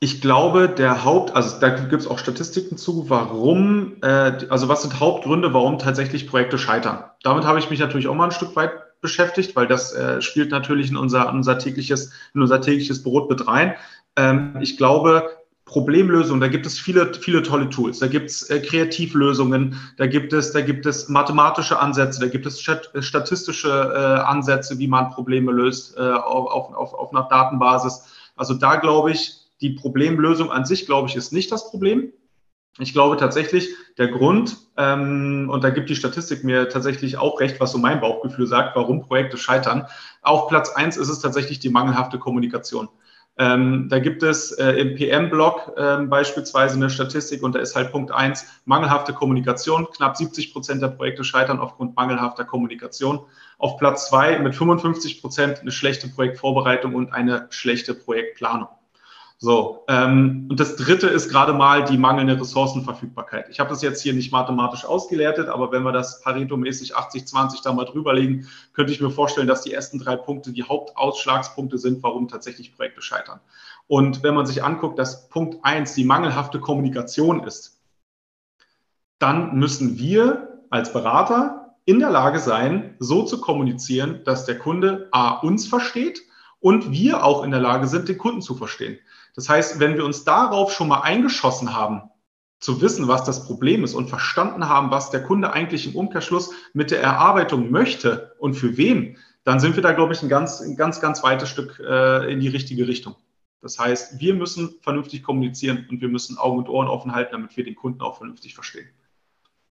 ich 0.00 0.20
glaube, 0.20 0.68
der 0.68 1.04
Haupt, 1.04 1.34
also 1.34 1.58
da 1.58 1.70
gibt 1.70 1.92
es 2.00 2.06
auch 2.06 2.18
Statistiken 2.18 2.76
zu, 2.76 3.10
warum, 3.10 3.96
äh, 4.02 4.46
also 4.48 4.68
was 4.68 4.82
sind 4.82 5.00
Hauptgründe, 5.00 5.52
warum 5.52 5.78
tatsächlich 5.78 6.28
Projekte 6.28 6.56
scheitern. 6.56 7.04
Damit 7.24 7.44
habe 7.44 7.58
ich 7.58 7.68
mich 7.68 7.80
natürlich 7.80 8.06
auch 8.06 8.14
mal 8.14 8.26
ein 8.26 8.30
Stück 8.30 8.54
weit 8.54 8.70
beschäftigt, 9.00 9.56
weil 9.56 9.66
das 9.66 9.92
äh, 9.92 10.22
spielt 10.22 10.50
natürlich 10.50 10.90
in 10.90 10.96
unser, 10.96 11.32
unser 11.32 11.58
tägliches, 11.58 12.12
in 12.34 12.42
unser 12.42 12.60
tägliches 12.60 13.02
Brot 13.02 13.28
mit 13.28 13.46
rein. 13.48 13.74
Ähm, 14.14 14.58
ich 14.60 14.76
glaube, 14.76 15.30
Problemlösung, 15.64 16.40
da 16.40 16.48
gibt 16.48 16.64
es 16.64 16.78
viele, 16.78 17.12
viele 17.14 17.42
tolle 17.42 17.68
Tools. 17.68 17.98
Da 17.98 18.06
gibt 18.06 18.30
es 18.30 18.48
äh, 18.50 18.60
Kreativlösungen, 18.60 19.78
da 19.96 20.06
gibt 20.06 20.32
es, 20.32 20.52
da 20.52 20.60
gibt 20.60 20.86
es 20.86 21.08
mathematische 21.08 21.78
Ansätze, 21.78 22.20
da 22.20 22.28
gibt 22.28 22.46
es 22.46 22.60
stat 22.60 22.90
statistische 23.00 23.68
äh, 23.68 24.20
Ansätze, 24.20 24.78
wie 24.78 24.88
man 24.88 25.10
Probleme 25.10 25.50
löst 25.50 25.96
äh, 25.98 26.00
auf, 26.00 26.72
auf, 26.72 26.94
auf 26.94 27.12
einer 27.12 27.28
Datenbasis. 27.28 28.04
Also 28.36 28.54
da 28.54 28.76
glaube 28.76 29.10
ich, 29.10 29.47
die 29.60 29.70
Problemlösung 29.70 30.50
an 30.50 30.64
sich, 30.64 30.86
glaube 30.86 31.08
ich, 31.08 31.16
ist 31.16 31.32
nicht 31.32 31.50
das 31.50 31.70
Problem. 31.70 32.12
Ich 32.78 32.92
glaube 32.92 33.16
tatsächlich, 33.16 33.70
der 33.96 34.08
Grund, 34.08 34.56
ähm, 34.76 35.48
und 35.50 35.64
da 35.64 35.70
gibt 35.70 35.90
die 35.90 35.96
Statistik 35.96 36.44
mir 36.44 36.68
tatsächlich 36.68 37.18
auch 37.18 37.40
recht, 37.40 37.58
was 37.60 37.72
so 37.72 37.78
mein 37.78 38.00
Bauchgefühl 38.00 38.46
sagt, 38.46 38.76
warum 38.76 39.02
Projekte 39.02 39.36
scheitern. 39.36 39.86
Auf 40.22 40.48
Platz 40.48 40.70
eins 40.70 40.96
ist 40.96 41.08
es 41.08 41.18
tatsächlich 41.18 41.58
die 41.58 41.70
mangelhafte 41.70 42.18
Kommunikation. 42.18 42.88
Ähm, 43.40 43.88
da 43.88 44.00
gibt 44.00 44.24
es 44.24 44.50
äh, 44.52 44.72
im 44.72 44.96
PM-Blog 44.96 45.72
äh, 45.76 45.98
beispielsweise 46.06 46.74
eine 46.74 46.90
Statistik 46.90 47.44
und 47.44 47.54
da 47.54 47.60
ist 47.60 47.76
halt 47.76 47.92
Punkt 47.92 48.10
eins 48.10 48.46
mangelhafte 48.64 49.12
Kommunikation. 49.12 49.86
Knapp 49.92 50.16
70 50.16 50.52
Prozent 50.52 50.82
der 50.82 50.88
Projekte 50.88 51.22
scheitern 51.22 51.60
aufgrund 51.60 51.94
mangelhafter 51.94 52.44
Kommunikation. 52.44 53.20
Auf 53.58 53.76
Platz 53.76 54.08
zwei 54.08 54.38
mit 54.40 54.56
55 54.56 55.20
Prozent 55.20 55.60
eine 55.60 55.70
schlechte 55.70 56.08
Projektvorbereitung 56.08 56.94
und 56.94 57.12
eine 57.12 57.46
schlechte 57.50 57.94
Projektplanung. 57.94 58.68
So, 59.40 59.84
ähm, 59.86 60.48
und 60.50 60.58
das 60.58 60.74
dritte 60.74 61.06
ist 61.06 61.28
gerade 61.28 61.52
mal 61.52 61.84
die 61.84 61.96
mangelnde 61.96 62.40
Ressourcenverfügbarkeit. 62.40 63.48
Ich 63.50 63.60
habe 63.60 63.70
das 63.70 63.82
jetzt 63.82 64.02
hier 64.02 64.12
nicht 64.12 64.32
mathematisch 64.32 64.84
ausgewertet, 64.84 65.48
aber 65.48 65.70
wenn 65.70 65.84
wir 65.84 65.92
das 65.92 66.20
Pareto-mäßig 66.22 66.96
80-20 66.96 67.62
da 67.62 67.72
mal 67.72 67.84
drüberlegen, 67.84 68.48
könnte 68.72 68.92
ich 68.92 69.00
mir 69.00 69.10
vorstellen, 69.10 69.46
dass 69.46 69.62
die 69.62 69.72
ersten 69.72 70.00
drei 70.00 70.16
Punkte 70.16 70.52
die 70.52 70.64
Hauptausschlagspunkte 70.64 71.78
sind, 71.78 72.02
warum 72.02 72.26
tatsächlich 72.26 72.74
Projekte 72.74 73.00
scheitern. 73.00 73.38
Und 73.86 74.24
wenn 74.24 74.34
man 74.34 74.44
sich 74.44 74.64
anguckt, 74.64 74.98
dass 74.98 75.28
Punkt 75.28 75.64
eins 75.64 75.94
die 75.94 76.04
mangelhafte 76.04 76.58
Kommunikation 76.58 77.44
ist, 77.44 77.80
dann 79.20 79.56
müssen 79.56 79.98
wir 79.98 80.64
als 80.70 80.92
Berater 80.92 81.76
in 81.84 82.00
der 82.00 82.10
Lage 82.10 82.40
sein, 82.40 82.96
so 82.98 83.22
zu 83.22 83.40
kommunizieren, 83.40 84.22
dass 84.24 84.46
der 84.46 84.58
Kunde 84.58 85.08
A 85.12 85.38
uns 85.38 85.68
versteht 85.68 86.22
und 86.60 86.90
wir 86.90 87.24
auch 87.24 87.44
in 87.44 87.52
der 87.52 87.60
Lage 87.60 87.86
sind, 87.86 88.08
den 88.08 88.18
Kunden 88.18 88.42
zu 88.42 88.56
verstehen. 88.56 88.98
Das 89.38 89.48
heißt, 89.48 89.78
wenn 89.78 89.96
wir 89.96 90.04
uns 90.04 90.24
darauf 90.24 90.72
schon 90.72 90.88
mal 90.88 91.02
eingeschossen 91.02 91.72
haben, 91.72 92.10
zu 92.58 92.80
wissen, 92.80 93.06
was 93.06 93.22
das 93.22 93.46
Problem 93.46 93.84
ist 93.84 93.94
und 93.94 94.08
verstanden 94.08 94.68
haben, 94.68 94.90
was 94.90 95.10
der 95.10 95.22
Kunde 95.22 95.52
eigentlich 95.52 95.86
im 95.86 95.94
Umkehrschluss 95.94 96.50
mit 96.72 96.90
der 96.90 97.00
Erarbeitung 97.00 97.70
möchte 97.70 98.34
und 98.40 98.54
für 98.54 98.76
wen, 98.76 99.16
dann 99.44 99.60
sind 99.60 99.76
wir 99.76 99.82
da, 99.84 99.92
glaube 99.92 100.12
ich, 100.12 100.24
ein 100.24 100.28
ganz, 100.28 100.60
ein 100.60 100.74
ganz, 100.74 101.00
ganz 101.00 101.22
weites 101.22 101.48
Stück 101.48 101.78
äh, 101.78 102.32
in 102.32 102.40
die 102.40 102.48
richtige 102.48 102.88
Richtung. 102.88 103.14
Das 103.62 103.78
heißt, 103.78 104.18
wir 104.18 104.34
müssen 104.34 104.74
vernünftig 104.80 105.22
kommunizieren 105.22 105.86
und 105.88 106.00
wir 106.00 106.08
müssen 106.08 106.36
Augen 106.36 106.58
und 106.58 106.68
Ohren 106.68 106.88
offen 106.88 107.14
halten, 107.14 107.30
damit 107.30 107.56
wir 107.56 107.62
den 107.62 107.76
Kunden 107.76 108.00
auch 108.00 108.16
vernünftig 108.16 108.56
verstehen. 108.56 108.88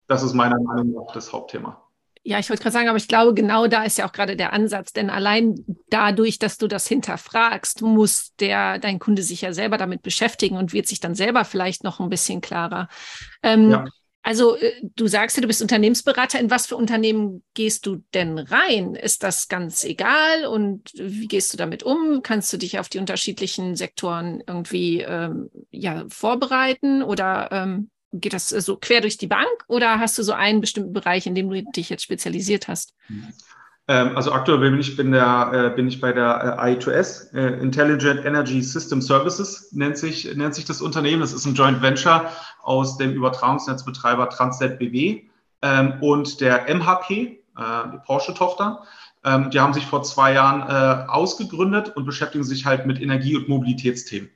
Das 0.06 0.22
ist 0.22 0.32
meiner 0.32 0.58
Meinung 0.58 0.92
nach 0.92 1.12
das 1.12 1.34
Hauptthema. 1.34 1.86
Ja, 2.22 2.38
ich 2.38 2.50
wollte 2.50 2.62
gerade 2.62 2.74
sagen, 2.74 2.88
aber 2.88 2.98
ich 2.98 3.08
glaube, 3.08 3.32
genau 3.32 3.66
da 3.66 3.84
ist 3.84 3.96
ja 3.96 4.06
auch 4.06 4.12
gerade 4.12 4.36
der 4.36 4.52
Ansatz, 4.52 4.92
denn 4.92 5.08
allein 5.08 5.54
dadurch, 5.88 6.38
dass 6.38 6.58
du 6.58 6.68
das 6.68 6.86
hinterfragst, 6.86 7.80
muss 7.80 8.34
der 8.40 8.78
dein 8.78 8.98
Kunde 8.98 9.22
sich 9.22 9.40
ja 9.40 9.54
selber 9.54 9.78
damit 9.78 10.02
beschäftigen 10.02 10.58
und 10.58 10.74
wird 10.74 10.86
sich 10.86 11.00
dann 11.00 11.14
selber 11.14 11.46
vielleicht 11.46 11.82
noch 11.82 11.98
ein 11.98 12.10
bisschen 12.10 12.42
klarer. 12.42 12.88
Ähm, 13.42 13.70
ja. 13.70 13.84
Also 14.22 14.56
äh, 14.56 14.72
du 14.96 15.06
sagst 15.06 15.36
ja, 15.36 15.40
du 15.40 15.46
bist 15.46 15.62
Unternehmensberater. 15.62 16.38
In 16.38 16.50
was 16.50 16.66
für 16.66 16.76
Unternehmen 16.76 17.42
gehst 17.54 17.86
du 17.86 18.04
denn 18.12 18.38
rein? 18.38 18.94
Ist 18.94 19.22
das 19.22 19.48
ganz 19.48 19.84
egal 19.84 20.46
und 20.46 20.92
wie 20.94 21.26
gehst 21.26 21.52
du 21.52 21.56
damit 21.56 21.82
um? 21.82 22.20
Kannst 22.22 22.52
du 22.52 22.58
dich 22.58 22.78
auf 22.78 22.88
die 22.88 22.98
unterschiedlichen 22.98 23.76
Sektoren 23.76 24.42
irgendwie 24.46 25.00
ähm, 25.00 25.50
ja 25.70 26.04
vorbereiten 26.08 27.02
oder 27.02 27.48
ähm, 27.50 27.90
geht 28.12 28.32
das 28.32 28.48
so 28.48 28.76
quer 28.76 29.00
durch 29.00 29.18
die 29.18 29.26
Bank 29.26 29.48
oder 29.68 30.00
hast 30.00 30.18
du 30.18 30.22
so 30.22 30.32
einen 30.32 30.60
bestimmten 30.60 30.92
Bereich, 30.92 31.26
in 31.26 31.34
dem 31.34 31.48
du 31.50 31.62
dich 31.62 31.90
jetzt 31.90 32.02
spezialisiert 32.02 32.68
hast? 32.68 32.94
Ähm, 33.90 34.16
also 34.16 34.30
aktuell 34.30 34.58
bin 34.58 34.78
ich, 34.78 34.96
bin, 34.96 35.10
der, 35.10 35.50
äh, 35.52 35.74
bin 35.74 35.88
ich 35.88 36.00
bei 36.00 36.12
der 36.12 36.58
äh, 36.60 36.74
I2S, 36.74 37.34
äh, 37.34 37.60
Intelligent 37.60 38.24
Energy 38.24 38.62
System 38.62 39.02
Services 39.02 39.72
nennt 39.72 39.98
sich, 39.98 40.32
nennt 40.36 40.54
sich 40.54 40.64
das 40.64 40.80
Unternehmen. 40.80 41.20
Das 41.20 41.32
ist 41.32 41.44
ein 41.44 41.54
Joint 41.54 41.82
Venture 41.82 42.30
aus 42.62 42.98
dem 42.98 43.12
Übertragungsnetzbetreiber 43.12 44.28
Transnet 44.30 44.78
BW 44.78 45.22
ähm, 45.62 45.94
und 46.00 46.40
der 46.40 46.72
MHP, 46.72 47.38
die 47.92 47.98
Porsche-Tochter. 48.06 48.84
Ähm, 49.24 49.50
die 49.50 49.60
haben 49.60 49.74
sich 49.74 49.84
vor 49.84 50.02
zwei 50.02 50.32
Jahren 50.32 51.08
ausgegründet 51.08 51.94
und 51.94 52.06
beschäftigen 52.06 52.44
sich 52.44 52.64
halt 52.64 52.86
mit 52.86 53.02
Energie- 53.02 53.36
und 53.36 53.48
Mobilitätsthemen. 53.48 54.30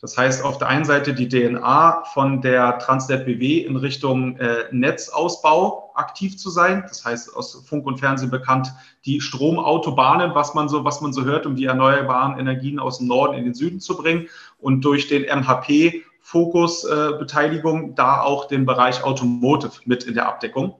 Das 0.00 0.16
heißt, 0.16 0.44
auf 0.44 0.58
der 0.58 0.68
einen 0.68 0.84
Seite 0.84 1.12
die 1.12 1.28
DNA 1.28 2.04
von 2.14 2.40
der 2.40 2.78
Transnet 2.78 3.26
BW 3.26 3.58
in 3.58 3.76
Richtung 3.76 4.36
äh, 4.36 4.66
Netzausbau 4.70 5.90
aktiv 5.94 6.36
zu 6.36 6.50
sein. 6.50 6.84
Das 6.86 7.04
heißt, 7.04 7.34
aus 7.34 7.64
Funk 7.66 7.84
und 7.84 7.98
Fernsehen 7.98 8.30
bekannt 8.30 8.72
die 9.04 9.20
Stromautobahnen, 9.20 10.36
was 10.36 10.54
man 10.54 10.68
so, 10.68 10.84
was 10.84 11.00
man 11.00 11.12
so 11.12 11.24
hört, 11.24 11.46
um 11.46 11.56
die 11.56 11.64
erneuerbaren 11.64 12.38
Energien 12.38 12.78
aus 12.78 12.98
dem 12.98 13.08
Norden 13.08 13.34
in 13.34 13.44
den 13.44 13.54
Süden 13.54 13.80
zu 13.80 13.96
bringen. 13.96 14.28
Und 14.58 14.84
durch 14.84 15.08
den 15.08 15.22
MHP 15.22 16.04
Fokus 16.20 16.84
äh, 16.84 17.12
Beteiligung 17.18 17.94
da 17.94 18.20
auch 18.20 18.46
den 18.46 18.66
Bereich 18.66 19.02
Automotive 19.02 19.72
mit 19.86 20.04
in 20.04 20.14
der 20.14 20.28
Abdeckung. 20.28 20.76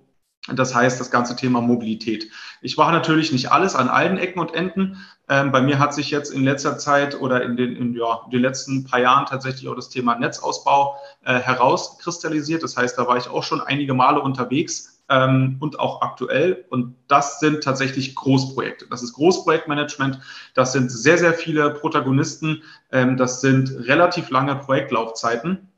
Das 0.57 0.75
heißt, 0.75 1.01
das 1.01 1.11
ganze 1.11 1.37
Thema 1.37 1.61
Mobilität. 1.61 2.31
Ich 2.61 2.77
mache 2.77 2.93
natürlich 2.93 3.33
nicht 3.33 3.53
alles 3.53 3.75
an 3.75 3.89
allen 3.89 4.19
Ecken 4.19 4.41
und 4.41 4.55
Enden. 4.55 4.97
Ähm, 5.29 5.53
bei 5.53 5.61
mir 5.61 5.79
hat 5.79 5.95
sich 5.95 6.11
jetzt 6.11 6.33
in 6.33 6.45
letzter 6.45 6.79
Zeit 6.79 7.21
oder 7.21 7.43
in 7.43 7.57
den, 7.57 7.77
in, 7.77 7.95
ja, 7.95 8.21
den 8.33 8.41
letzten 8.41 8.85
paar 8.85 9.01
Jahren 9.01 9.27
tatsächlich 9.27 9.69
auch 9.69 9.75
das 9.75 9.91
Thema 9.91 10.15
Netzausbau 10.19 10.97
äh, 11.25 11.39
herauskristallisiert. 11.39 12.63
Das 12.63 12.77
heißt, 12.77 12.99
da 12.99 13.07
war 13.07 13.17
ich 13.17 13.29
auch 13.29 13.43
schon 13.43 13.61
einige 13.61 13.95
Male 13.95 14.21
unterwegs 14.21 15.03
ähm, 15.09 15.57
und 15.61 15.79
auch 15.79 16.03
aktuell. 16.03 16.65
Und 16.71 16.97
das 17.09 17.41
sind 17.41 17.63
tatsächlich 17.63 18.15
Großprojekte. 18.15 18.87
Das 18.89 19.03
ist 19.03 19.13
Großprojektmanagement. 19.15 20.21
Das 20.55 20.73
sind 20.73 20.91
sehr, 20.91 21.19
sehr 21.19 21.35
viele 21.35 21.71
Protagonisten. 21.71 22.63
Ähm, 22.91 23.17
das 23.17 23.41
sind 23.41 23.71
relativ 23.87 24.31
lange 24.31 24.57
Projektlaufzeiten 24.57 25.69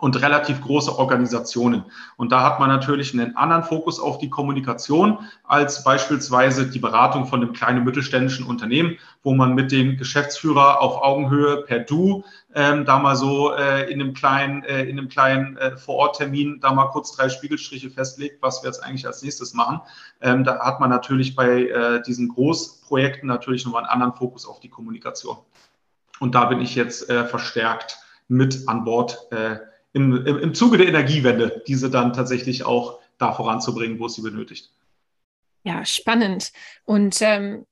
und 0.00 0.20
relativ 0.20 0.60
große 0.62 0.98
Organisationen. 0.98 1.84
Und 2.16 2.32
da 2.32 2.42
hat 2.42 2.58
man 2.58 2.68
natürlich 2.68 3.12
einen 3.12 3.36
anderen 3.36 3.62
Fokus 3.62 4.00
auf 4.00 4.18
die 4.18 4.30
Kommunikation 4.30 5.18
als 5.44 5.84
beispielsweise 5.84 6.70
die 6.70 6.78
Beratung 6.78 7.26
von 7.26 7.42
einem 7.42 7.52
kleinen 7.52 7.84
mittelständischen 7.84 8.46
Unternehmen, 8.46 8.96
wo 9.22 9.34
man 9.34 9.54
mit 9.54 9.70
dem 9.72 9.98
Geschäftsführer 9.98 10.80
auf 10.80 11.02
Augenhöhe 11.02 11.62
per 11.62 11.80
Du 11.80 12.24
ähm, 12.54 12.84
da 12.84 12.98
mal 12.98 13.14
so 13.14 13.52
äh, 13.52 13.90
in 13.90 14.00
einem 14.00 14.14
kleinen, 14.14 14.64
äh, 14.64 14.84
in 14.84 14.98
einem 14.98 15.08
kleinen 15.08 15.56
äh, 15.58 15.76
Vororttermin 15.76 16.60
da 16.60 16.72
mal 16.72 16.86
kurz 16.86 17.12
drei 17.12 17.28
Spiegelstriche 17.28 17.90
festlegt, 17.90 18.42
was 18.42 18.62
wir 18.62 18.68
jetzt 18.68 18.82
eigentlich 18.82 19.06
als 19.06 19.22
nächstes 19.22 19.54
machen. 19.54 19.80
Ähm, 20.20 20.44
da 20.44 20.58
hat 20.60 20.80
man 20.80 20.90
natürlich 20.90 21.36
bei 21.36 21.68
äh, 21.68 22.02
diesen 22.02 22.28
Großprojekten 22.28 23.28
natürlich 23.28 23.64
nochmal 23.64 23.82
einen 23.82 23.90
anderen 23.90 24.14
Fokus 24.14 24.46
auf 24.46 24.60
die 24.60 24.70
Kommunikation. 24.70 25.36
Und 26.18 26.34
da 26.34 26.46
bin 26.46 26.60
ich 26.60 26.74
jetzt 26.74 27.08
äh, 27.08 27.24
verstärkt 27.24 27.98
mit 28.28 28.68
an 28.68 28.84
Bord 28.84 29.26
äh, 29.32 29.56
im, 29.92 30.26
im, 30.26 30.38
im 30.38 30.54
Zuge 30.54 30.78
der 30.78 30.88
Energiewende, 30.88 31.62
diese 31.66 31.90
dann 31.90 32.12
tatsächlich 32.12 32.64
auch 32.64 33.00
da 33.18 33.32
voranzubringen, 33.32 33.98
wo 33.98 34.06
es 34.06 34.14
sie 34.14 34.22
benötigt. 34.22 34.70
Ja, 35.62 35.84
spannend. 35.84 36.52
Und 36.84 37.20
ähm, 37.20 37.66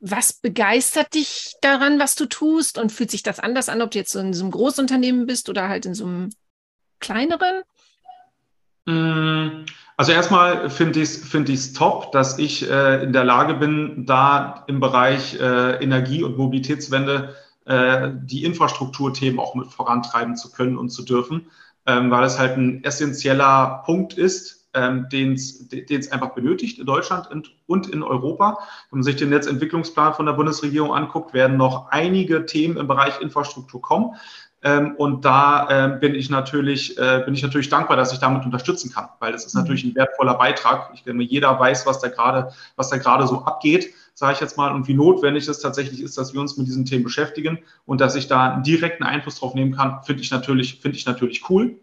was 0.00 0.34
begeistert 0.34 1.14
dich 1.14 1.54
daran, 1.62 1.98
was 1.98 2.14
du 2.14 2.26
tust? 2.26 2.78
Und 2.78 2.92
fühlt 2.92 3.10
sich 3.10 3.22
das 3.22 3.40
anders 3.40 3.68
an, 3.68 3.82
ob 3.82 3.90
du 3.90 3.98
jetzt 3.98 4.12
so 4.12 4.20
in 4.20 4.34
so 4.34 4.44
einem 4.44 4.52
Großunternehmen 4.52 5.26
bist 5.26 5.48
oder 5.48 5.68
halt 5.68 5.86
in 5.86 5.94
so 5.94 6.04
einem 6.04 6.30
kleineren? 7.00 7.62
Mm, 8.86 9.64
also 9.96 10.12
erstmal 10.12 10.68
finde 10.70 11.00
ich 11.00 11.08
es 11.08 11.24
find 11.24 11.76
top, 11.76 12.12
dass 12.12 12.38
ich 12.38 12.68
äh, 12.68 13.02
in 13.02 13.12
der 13.12 13.24
Lage 13.24 13.54
bin, 13.54 14.04
da 14.06 14.64
im 14.66 14.80
Bereich 14.80 15.40
äh, 15.40 15.82
Energie- 15.82 16.22
und 16.22 16.36
Mobilitätswende 16.36 17.34
äh, 17.64 18.10
die 18.14 18.44
Infrastrukturthemen 18.44 19.38
auch 19.38 19.54
mit 19.54 19.68
vorantreiben 19.68 20.36
zu 20.36 20.50
können 20.52 20.76
und 20.76 20.90
zu 20.90 21.04
dürfen, 21.04 21.50
ähm, 21.86 22.10
weil 22.10 22.24
es 22.24 22.38
halt 22.38 22.56
ein 22.56 22.84
essentieller 22.84 23.82
Punkt 23.84 24.14
ist, 24.14 24.68
ähm, 24.74 25.08
den 25.10 25.34
es 25.34 26.12
einfach 26.12 26.34
benötigt 26.34 26.78
in 26.78 26.86
Deutschland 26.86 27.30
und, 27.30 27.54
und 27.66 27.88
in 27.88 28.02
Europa. 28.02 28.58
Wenn 28.90 28.98
man 28.98 29.04
sich 29.04 29.16
den 29.16 29.30
Netzentwicklungsplan 29.30 30.14
von 30.14 30.26
der 30.26 30.32
Bundesregierung 30.32 30.92
anguckt, 30.92 31.32
werden 31.32 31.56
noch 31.56 31.90
einige 31.90 32.44
Themen 32.44 32.76
im 32.76 32.88
Bereich 32.88 33.20
Infrastruktur 33.20 33.80
kommen. 33.80 34.16
Ähm, 34.64 34.94
und 34.96 35.26
da 35.26 35.68
äh, 35.68 35.98
bin 35.98 36.14
ich 36.14 36.30
natürlich, 36.30 36.98
äh, 36.98 37.22
bin 37.24 37.34
ich 37.34 37.42
natürlich 37.42 37.68
dankbar, 37.68 37.98
dass 37.98 38.14
ich 38.14 38.18
damit 38.18 38.46
unterstützen 38.46 38.90
kann, 38.90 39.10
weil 39.20 39.30
das 39.30 39.44
ist 39.44 39.54
mhm. 39.54 39.60
natürlich 39.60 39.84
ein 39.84 39.94
wertvoller 39.94 40.34
Beitrag. 40.34 40.90
Ich 40.94 41.02
denke, 41.02 41.22
jeder 41.22 41.60
weiß, 41.60 41.86
was 41.86 42.00
da 42.00 42.08
gerade, 42.08 42.50
was 42.76 42.88
da 42.88 42.96
gerade 42.96 43.26
so 43.26 43.44
abgeht, 43.44 43.92
sage 44.14 44.32
ich 44.32 44.40
jetzt 44.40 44.56
mal, 44.56 44.72
und 44.72 44.88
wie 44.88 44.94
notwendig 44.94 45.46
es 45.48 45.58
tatsächlich 45.60 46.00
ist, 46.00 46.16
dass 46.16 46.32
wir 46.32 46.40
uns 46.40 46.56
mit 46.56 46.66
diesen 46.66 46.86
Themen 46.86 47.04
beschäftigen 47.04 47.58
und 47.84 48.00
dass 48.00 48.14
ich 48.14 48.26
da 48.26 48.54
einen 48.54 48.62
direkten 48.62 49.04
Einfluss 49.04 49.38
drauf 49.38 49.54
nehmen 49.54 49.76
kann, 49.76 50.02
finde 50.02 50.22
ich 50.22 50.30
natürlich, 50.30 50.80
finde 50.80 50.96
ich 50.96 51.04
natürlich 51.04 51.50
cool. 51.50 51.78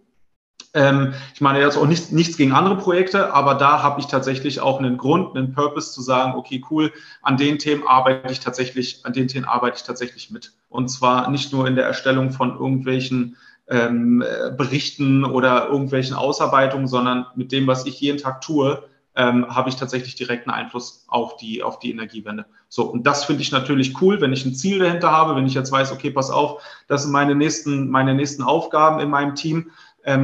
Ähm, 0.74 1.14
ich 1.34 1.42
meine 1.42 1.60
jetzt 1.60 1.78
auch 1.78 1.86
nicht, 1.86 2.12
nichts 2.14 2.38
gegen 2.38 2.54
andere 2.54 2.78
Projekte, 2.78 3.34
aber 3.34 3.56
da 3.56 3.84
habe 3.84 4.00
ich 4.00 4.08
tatsächlich 4.08 4.62
auch 4.62 4.80
einen 4.80 4.98
Grund, 4.98 5.36
einen 5.36 5.54
Purpose 5.54 5.92
zu 5.92 6.02
sagen, 6.02 6.34
okay, 6.36 6.64
cool, 6.72 6.94
an 7.22 7.36
den 7.36 7.60
Themen 7.60 7.86
arbeite 7.86 8.32
ich 8.32 8.40
tatsächlich, 8.40 9.02
an 9.06 9.14
den 9.14 9.28
Themen 9.28 9.46
arbeite 9.46 9.78
ich 9.78 9.84
tatsächlich 9.84 10.32
mit. 10.32 10.54
Und 10.70 10.88
zwar 10.88 11.30
nicht 11.30 11.52
nur 11.52 11.68
in 11.68 11.76
der 11.76 11.86
Erstellung 11.86 12.32
von 12.32 12.52
irgendwelchen 12.58 13.36
ähm, 13.68 14.24
Berichten 14.58 15.26
oder 15.26 15.68
irgendwelchen 15.68 16.16
Ausarbeitungen, 16.16 16.88
sondern 16.88 17.26
mit 17.36 17.52
dem, 17.52 17.68
was 17.68 17.86
ich 17.86 18.00
jeden 18.00 18.18
Tag 18.18 18.42
tue, 18.42 18.84
ähm, 19.16 19.54
habe 19.54 19.70
ich 19.70 19.76
tatsächlich 19.76 20.16
direkten 20.16 20.52
Einfluss 20.52 21.06
auf 21.08 21.36
die, 21.36 21.64
auf 21.64 21.80
die 21.80 21.92
Energiewende. 21.92 22.46
So, 22.70 22.84
und 22.84 23.06
das 23.06 23.26
finde 23.26 23.42
ich 23.42 23.52
natürlich 23.52 24.02
cool, 24.02 24.22
wenn 24.22 24.32
ich 24.32 24.46
ein 24.46 24.56
Ziel 24.56 24.80
dahinter 24.80 25.12
habe, 25.12 25.36
wenn 25.36 25.46
ich 25.46 25.54
jetzt 25.54 25.72
weiß, 25.72 25.92
okay, 25.92 26.12
pass 26.12 26.30
auf, 26.30 26.64
das 26.88 27.04
sind 27.04 27.12
meine 27.12 27.36
nächsten, 27.36 27.90
meine 27.90 28.14
nächsten 28.14 28.44
Aufgaben 28.44 29.02
in 29.02 29.10
meinem 29.10 29.36
Team 29.36 29.72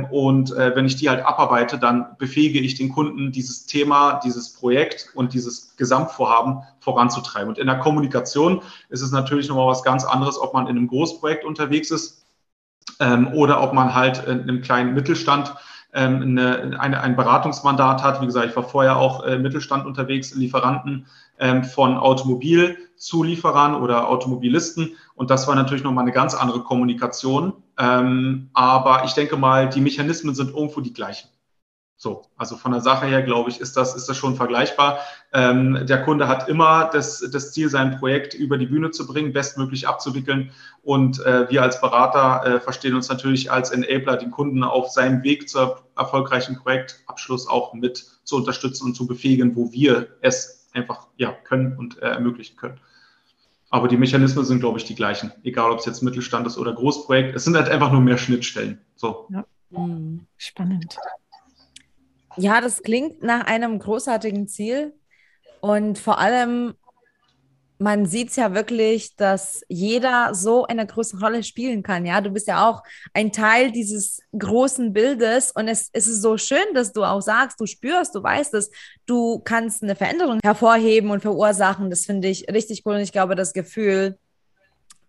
und 0.10 0.52
äh, 0.54 0.76
wenn 0.76 0.86
ich 0.86 0.96
die 0.96 1.10
halt 1.10 1.24
abarbeite, 1.24 1.78
dann 1.78 2.18
befähige 2.18 2.60
ich 2.60 2.76
den 2.76 2.90
Kunden, 2.90 3.32
dieses 3.32 3.68
Thema, 3.68 4.20
dieses 4.24 4.54
Projekt 4.54 5.12
und 5.14 5.34
dieses 5.34 5.76
Gesamtvorhaben 5.78 6.64
voranzutreiben. 6.80 7.50
Und 7.50 7.60
in 7.60 7.68
der 7.68 7.78
Kommunikation 7.78 8.62
ist 8.90 9.02
es 9.02 9.12
natürlich 9.12 9.48
nochmal 9.50 9.68
was 9.68 9.84
ganz 9.84 10.04
anderes, 10.04 10.40
ob 10.40 10.54
man 10.54 10.66
in 10.66 10.78
einem 10.78 10.88
Großprojekt 10.88 11.46
unterwegs 11.46 11.92
ist 11.92 12.26
ähm, 13.00 13.28
oder 13.34 13.62
ob 13.62 13.74
man 13.74 13.94
halt 13.94 14.26
in 14.26 14.42
einem 14.42 14.62
kleinen 14.62 14.96
Mittelstand 14.96 15.54
ähm, 15.94 16.24
eine, 16.24 16.80
eine, 16.80 17.02
ein 17.02 17.16
Beratungsmandat 17.16 18.02
hat. 18.04 18.20
Wie 18.22 18.26
gesagt, 18.26 18.48
ich 18.48 18.56
war 18.56 18.64
vorher 18.64 18.98
auch 18.98 19.24
im 19.24 19.44
Mittelstand 19.44 19.86
unterwegs, 19.86 20.34
Lieferanten 20.34 21.06
von 21.76 21.98
Automobilzulieferern 21.98 23.76
oder 23.76 24.08
Automobilisten. 24.08 24.96
Und 25.14 25.30
das 25.30 25.48
war 25.48 25.54
natürlich 25.54 25.84
nochmal 25.84 26.02
eine 26.02 26.12
ganz 26.12 26.34
andere 26.34 26.64
Kommunikation 26.64 27.54
ähm, 27.78 28.50
aber 28.54 29.04
ich 29.06 29.14
denke 29.14 29.38
mal, 29.38 29.70
die 29.70 29.82
Mechanismen 29.82 30.36
sind 30.36 30.50
irgendwo 30.50 30.82
die 30.82 30.94
gleichen. 30.94 31.30
So, 32.00 32.22
also 32.38 32.58
von 32.58 32.74
der 32.74 32.82
Sache 32.82 33.08
her, 33.08 33.24
glaube 33.24 33.50
ich, 33.50 33.60
ist 33.60 33.76
das, 33.76 33.96
ist 33.96 34.08
das 34.08 34.16
schon 34.16 34.36
vergleichbar. 34.36 35.00
Ähm, 35.34 35.84
der 35.88 36.04
Kunde 36.04 36.28
hat 36.28 36.48
immer 36.48 36.92
das, 36.94 37.28
das 37.32 37.54
Ziel, 37.54 37.70
sein 37.70 37.98
Projekt 37.98 38.36
über 38.36 38.60
die 38.60 38.68
Bühne 38.68 38.92
zu 38.92 39.08
bringen, 39.08 39.34
bestmöglich 39.34 39.88
abzuwickeln. 39.88 40.52
Und 40.84 41.20
äh, 41.26 41.50
wir 41.50 41.64
als 41.64 41.82
Berater 41.82 42.46
äh, 42.46 42.60
verstehen 42.60 42.94
uns 42.94 43.10
natürlich 43.10 43.52
als 43.52 43.72
Enabler, 43.72 44.18
den 44.18 44.30
Kunden 44.30 44.64
auf 44.64 44.90
seinem 44.90 45.24
Weg 45.24 45.50
zur 45.50 45.82
erfolgreichen 45.96 46.58
Projektabschluss 46.58 47.48
auch 47.48 47.74
mit 47.74 48.06
zu 48.24 48.36
unterstützen 48.36 48.86
und 48.86 48.94
zu 48.94 49.08
befähigen, 49.08 49.56
wo 49.56 49.72
wir 49.72 50.08
es 50.22 50.68
einfach 50.74 51.08
ja, 51.18 51.32
können 51.32 51.78
und 51.78 51.98
äh, 51.98 52.10
ermöglichen 52.10 52.58
können. 52.58 52.80
Aber 53.70 53.88
die 53.88 53.98
Mechanismen 53.98 54.46
sind, 54.46 54.60
glaube 54.60 54.80
ich, 54.80 54.86
die 54.86 54.96
gleichen. 54.96 55.32
Egal, 55.44 55.72
ob 55.72 55.80
es 55.80 55.86
jetzt 55.86 56.02
Mittelstand 56.02 56.48
ist 56.48 56.58
oder 56.58 56.74
Großprojekt. 56.74 57.36
Es 57.36 57.44
sind 57.44 57.56
halt 57.56 57.70
einfach 57.70 57.92
nur 57.92 58.02
mehr 58.02 58.18
Schnittstellen. 58.18 58.80
So. 58.96 59.28
Ja. 59.30 59.46
Hm, 59.72 60.26
spannend. 60.38 60.98
Ja, 62.38 62.62
das 62.62 62.82
klingt 62.84 63.24
nach 63.24 63.46
einem 63.46 63.80
großartigen 63.80 64.48
Ziel. 64.48 64.94
Und 65.60 65.98
vor 65.98 66.20
allem 66.20 66.76
man 67.80 68.06
sieht 68.06 68.30
es 68.30 68.36
ja 68.36 68.54
wirklich, 68.54 69.16
dass 69.16 69.62
jeder 69.68 70.34
so 70.34 70.66
eine 70.66 70.86
große 70.86 71.20
Rolle 71.20 71.44
spielen 71.44 71.84
kann. 71.84 72.06
Ja, 72.06 72.22
du 72.22 72.32
bist 72.32 72.48
ja 72.48 72.68
auch 72.68 72.82
ein 73.14 73.32
Teil 73.32 73.72
dieses 73.72 74.22
großen 74.38 74.94
Bildes 74.94 75.52
und 75.52 75.68
es, 75.68 75.90
es 75.94 76.08
ist 76.08 76.22
so 76.22 76.38
schön, 76.38 76.74
dass 76.74 76.92
du 76.92 77.04
auch 77.04 77.22
sagst, 77.22 77.60
du 77.60 77.66
spürst, 77.66 78.16
du 78.16 78.24
weißt 78.24 78.54
es, 78.56 78.72
du 79.06 79.40
kannst 79.40 79.84
eine 79.84 79.96
Veränderung 79.96 80.40
hervorheben 80.44 81.12
und 81.12 81.22
verursachen. 81.22 81.90
Das 81.90 82.06
finde 82.06 82.28
ich 82.28 82.48
richtig 82.52 82.84
cool 82.86 82.96
und 82.96 83.02
ich 83.02 83.12
glaube, 83.12 83.36
das 83.36 83.54
Gefühl 83.54 84.18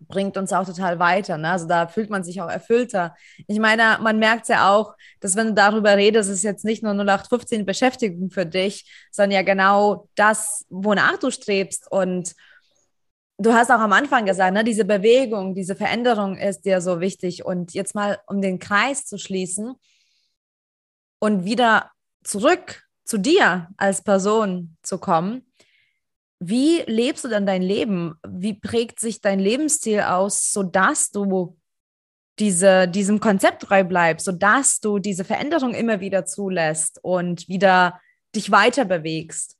bringt 0.00 0.36
uns 0.36 0.52
auch 0.52 0.64
total 0.64 0.98
weiter. 0.98 1.38
Ne? 1.38 1.50
Also 1.50 1.66
da 1.66 1.88
fühlt 1.88 2.10
man 2.10 2.22
sich 2.22 2.40
auch 2.40 2.50
erfüllter. 2.50 3.16
Ich 3.46 3.58
meine, 3.58 3.98
man 4.00 4.18
merkt 4.18 4.42
es 4.42 4.48
ja 4.48 4.72
auch, 4.72 4.94
dass 5.20 5.36
wenn 5.36 5.48
du 5.48 5.54
darüber 5.54 5.96
redest, 5.96 6.30
ist 6.30 6.44
jetzt 6.44 6.64
nicht 6.64 6.82
nur 6.82 6.92
0815 6.92 7.66
Beschäftigung 7.66 8.30
für 8.30 8.46
dich, 8.46 9.08
sondern 9.10 9.32
ja 9.32 9.42
genau 9.42 10.08
das, 10.14 10.64
wonach 10.68 11.18
du 11.18 11.30
strebst 11.30 11.90
und 11.90 12.34
du 13.38 13.52
hast 13.52 13.70
auch 13.70 13.80
am 13.80 13.92
Anfang 13.92 14.26
gesagt, 14.26 14.52
ne, 14.52 14.64
diese 14.64 14.84
Bewegung, 14.84 15.54
diese 15.54 15.76
Veränderung 15.76 16.36
ist 16.36 16.62
dir 16.62 16.80
so 16.80 17.00
wichtig. 17.00 17.44
Und 17.44 17.72
jetzt 17.72 17.94
mal, 17.94 18.18
um 18.26 18.40
den 18.42 18.58
Kreis 18.58 19.06
zu 19.06 19.18
schließen 19.18 19.74
und 21.20 21.44
wieder 21.44 21.90
zurück 22.24 22.84
zu 23.04 23.18
dir 23.18 23.68
als 23.76 24.02
Person 24.02 24.76
zu 24.82 24.98
kommen. 24.98 25.46
Wie 26.40 26.82
lebst 26.86 27.24
du 27.24 27.28
denn 27.28 27.46
dein 27.46 27.62
Leben? 27.62 28.14
Wie 28.28 28.54
prägt 28.54 29.00
sich 29.00 29.20
dein 29.20 29.40
Lebensstil 29.40 30.02
aus, 30.02 30.52
sodass 30.52 31.10
du 31.10 31.56
diese, 32.38 32.86
diesem 32.86 33.18
Konzept 33.18 33.62
treu 33.62 33.82
bleibst, 33.82 34.26
sodass 34.26 34.78
du 34.78 34.98
diese 34.98 35.24
Veränderung 35.24 35.74
immer 35.74 36.00
wieder 36.00 36.26
zulässt 36.26 37.00
und 37.02 37.48
wieder 37.48 38.00
dich 38.36 38.50
weiter 38.50 38.84
bewegst? 38.84 39.57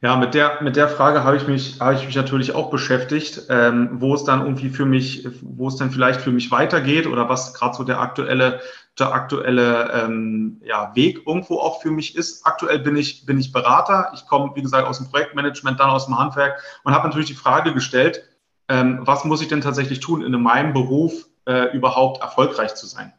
Ja, 0.00 0.14
mit 0.14 0.32
der, 0.34 0.62
mit 0.62 0.76
der 0.76 0.88
Frage 0.88 1.24
habe 1.24 1.36
ich 1.36 1.48
mich, 1.48 1.80
habe 1.80 1.94
ich 1.94 2.06
mich 2.06 2.14
natürlich 2.14 2.54
auch 2.54 2.70
beschäftigt, 2.70 3.42
ähm, 3.48 3.88
wo 3.94 4.14
es 4.14 4.22
dann 4.22 4.42
irgendwie 4.42 4.68
für 4.68 4.84
mich, 4.84 5.26
wo 5.42 5.66
es 5.66 5.74
dann 5.74 5.90
vielleicht 5.90 6.20
für 6.20 6.30
mich 6.30 6.52
weitergeht 6.52 7.08
oder 7.08 7.28
was 7.28 7.52
gerade 7.52 7.76
so 7.76 7.82
der 7.82 7.98
aktuelle, 7.98 8.60
der 8.96 9.12
aktuelle 9.12 9.90
ähm, 9.92 10.60
ja, 10.64 10.94
Weg 10.94 11.26
irgendwo 11.26 11.58
auch 11.58 11.82
für 11.82 11.90
mich 11.90 12.14
ist. 12.14 12.46
Aktuell 12.46 12.78
bin 12.78 12.94
ich, 12.94 13.26
bin 13.26 13.40
ich 13.40 13.50
Berater. 13.50 14.12
Ich 14.14 14.24
komme, 14.26 14.52
wie 14.54 14.62
gesagt, 14.62 14.86
aus 14.86 14.98
dem 14.98 15.10
Projektmanagement, 15.10 15.80
dann 15.80 15.90
aus 15.90 16.06
dem 16.06 16.16
Handwerk 16.16 16.62
und 16.84 16.94
habe 16.94 17.08
natürlich 17.08 17.28
die 17.28 17.34
Frage 17.34 17.74
gestellt, 17.74 18.22
ähm, 18.68 19.00
was 19.02 19.24
muss 19.24 19.42
ich 19.42 19.48
denn 19.48 19.62
tatsächlich 19.62 19.98
tun, 19.98 20.22
in 20.22 20.30
meinem 20.40 20.74
Beruf 20.74 21.26
äh, 21.46 21.74
überhaupt 21.76 22.22
erfolgreich 22.22 22.76
zu 22.76 22.86
sein? 22.86 23.12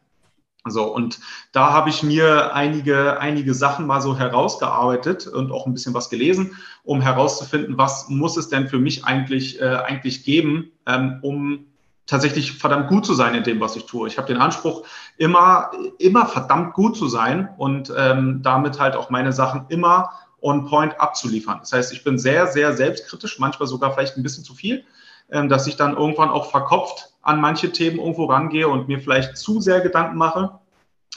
So, 0.66 0.94
und 0.94 1.20
da 1.52 1.72
habe 1.72 1.88
ich 1.88 2.02
mir 2.02 2.54
einige, 2.54 3.18
einige 3.18 3.54
Sachen 3.54 3.86
mal 3.86 4.02
so 4.02 4.18
herausgearbeitet 4.18 5.26
und 5.26 5.52
auch 5.52 5.66
ein 5.66 5.72
bisschen 5.72 5.94
was 5.94 6.10
gelesen, 6.10 6.56
um 6.84 7.00
herauszufinden, 7.00 7.78
was 7.78 8.08
muss 8.08 8.36
es 8.36 8.50
denn 8.50 8.68
für 8.68 8.78
mich 8.78 9.04
eigentlich, 9.04 9.60
äh, 9.60 9.76
eigentlich 9.76 10.22
geben, 10.22 10.70
ähm, 10.86 11.18
um 11.22 11.66
tatsächlich 12.04 12.58
verdammt 12.58 12.88
gut 12.88 13.06
zu 13.06 13.14
sein 13.14 13.34
in 13.34 13.44
dem, 13.44 13.60
was 13.60 13.76
ich 13.76 13.86
tue. 13.86 14.08
Ich 14.08 14.18
habe 14.18 14.26
den 14.26 14.36
Anspruch, 14.36 14.84
immer, 15.16 15.70
immer 15.98 16.26
verdammt 16.26 16.74
gut 16.74 16.96
zu 16.96 17.08
sein 17.08 17.48
und 17.56 17.92
ähm, 17.96 18.40
damit 18.42 18.78
halt 18.78 18.96
auch 18.96 19.08
meine 19.08 19.32
Sachen 19.32 19.64
immer 19.68 20.10
on 20.42 20.66
point 20.66 21.00
abzuliefern. 21.00 21.58
Das 21.60 21.72
heißt, 21.72 21.92
ich 21.92 22.04
bin 22.04 22.18
sehr, 22.18 22.48
sehr 22.48 22.76
selbstkritisch, 22.76 23.38
manchmal 23.38 23.68
sogar 23.68 23.94
vielleicht 23.94 24.16
ein 24.16 24.22
bisschen 24.22 24.44
zu 24.44 24.54
viel, 24.54 24.84
ähm, 25.30 25.48
dass 25.48 25.66
ich 25.66 25.76
dann 25.76 25.96
irgendwann 25.96 26.30
auch 26.30 26.50
verkopft 26.50 27.09
an 27.22 27.40
manche 27.40 27.72
Themen 27.72 27.98
irgendwo 27.98 28.24
rangehe 28.26 28.68
und 28.68 28.88
mir 28.88 29.00
vielleicht 29.00 29.36
zu 29.36 29.60
sehr 29.60 29.80
Gedanken 29.80 30.16
mache. 30.16 30.58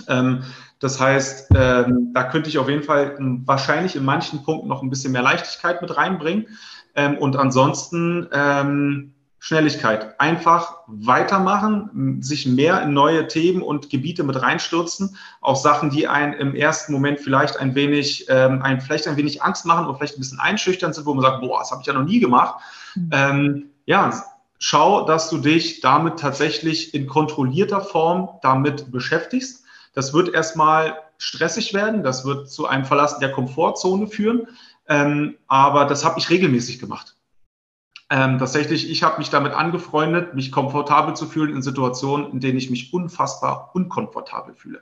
Ähm, 0.08 0.44
das 0.80 1.00
heißt, 1.00 1.52
ähm, 1.56 2.12
da 2.14 2.24
könnte 2.24 2.50
ich 2.50 2.58
auf 2.58 2.68
jeden 2.68 2.84
Fall 2.84 3.16
ähm, 3.18 3.44
wahrscheinlich 3.46 3.96
in 3.96 4.04
manchen 4.04 4.44
Punkten 4.44 4.68
noch 4.68 4.82
ein 4.82 4.90
bisschen 4.90 5.14
mehr 5.14 5.22
Leichtigkeit 5.22 5.82
mit 5.82 5.96
reinbringen. 5.96 6.48
Ähm, 6.96 7.18
und 7.18 7.38
ansonsten 7.38 8.28
ähm, 8.34 9.14
Schnelligkeit. 9.40 10.18
Einfach 10.22 10.78
weitermachen, 10.88 12.22
sich 12.22 12.46
mehr 12.48 12.82
in 12.82 12.94
neue 12.94 13.28
Themen 13.28 13.62
und 13.62 13.90
Gebiete 13.90 14.24
mit 14.24 14.42
reinstürzen. 14.42 15.18
Auch 15.42 15.58
Sachen, 15.58 15.90
die 15.90 16.08
einen 16.08 16.32
im 16.32 16.56
ersten 16.56 16.94
Moment 16.94 17.20
vielleicht 17.20 17.60
ein 17.60 17.76
wenig, 17.76 18.28
ähm, 18.30 18.62
ein, 18.62 18.80
vielleicht 18.80 19.06
ein 19.06 19.18
wenig 19.18 19.44
Angst 19.44 19.66
machen 19.66 19.86
oder 19.86 19.98
vielleicht 19.98 20.16
ein 20.16 20.22
bisschen 20.22 20.40
einschüchtern 20.40 20.94
sind, 20.94 21.06
wo 21.06 21.14
man 21.14 21.24
sagt, 21.24 21.42
boah, 21.42 21.60
das 21.60 21.72
habe 21.72 21.82
ich 21.82 21.88
ja 21.88 21.94
noch 21.94 22.06
nie 22.06 22.22
gemacht. 22.22 22.56
Mhm. 22.96 23.66
ja, 23.86 24.14
schau, 24.64 25.06
dass 25.06 25.30
du 25.30 25.40
dich 25.40 25.82
damit 25.82 26.20
tatsächlich 26.20 26.94
in 26.94 27.06
kontrollierter 27.06 27.82
Form 27.82 28.40
damit 28.42 28.94
beschäftigst. 28.94 29.66
Das 29.94 30.14
wird 30.14 30.34
erstmal 30.34 30.98
stressig 31.18 31.74
werden, 31.74 32.02
das 32.02 32.24
wird 32.24 32.50
zu 32.50 32.66
einem 32.66 32.86
Verlassen 32.86 33.20
der 33.20 33.34
Komfortzone 33.34 34.08
führen, 34.08 34.48
ähm, 34.88 35.36
aber 35.48 35.84
das 35.84 36.06
habe 36.06 36.18
ich 36.18 36.30
regelmäßig 36.30 36.80
gemacht. 36.80 37.18
Ähm, 38.10 38.40
tatsächlich, 38.40 38.90
ich 38.90 39.04
habe 39.04 39.18
mich 39.18 39.30
damit 39.30 39.52
angefreundet, 39.52 40.34
mich 40.34 40.50
komfortabel 40.50 41.14
zu 41.14 41.26
fühlen 41.26 41.54
in 41.54 41.62
Situationen, 41.62 42.32
in 42.32 42.40
denen 42.40 42.58
ich 42.58 42.70
mich 42.70 42.94
unfassbar 42.94 43.72
unkomfortabel 43.74 44.56
fühle. 44.56 44.82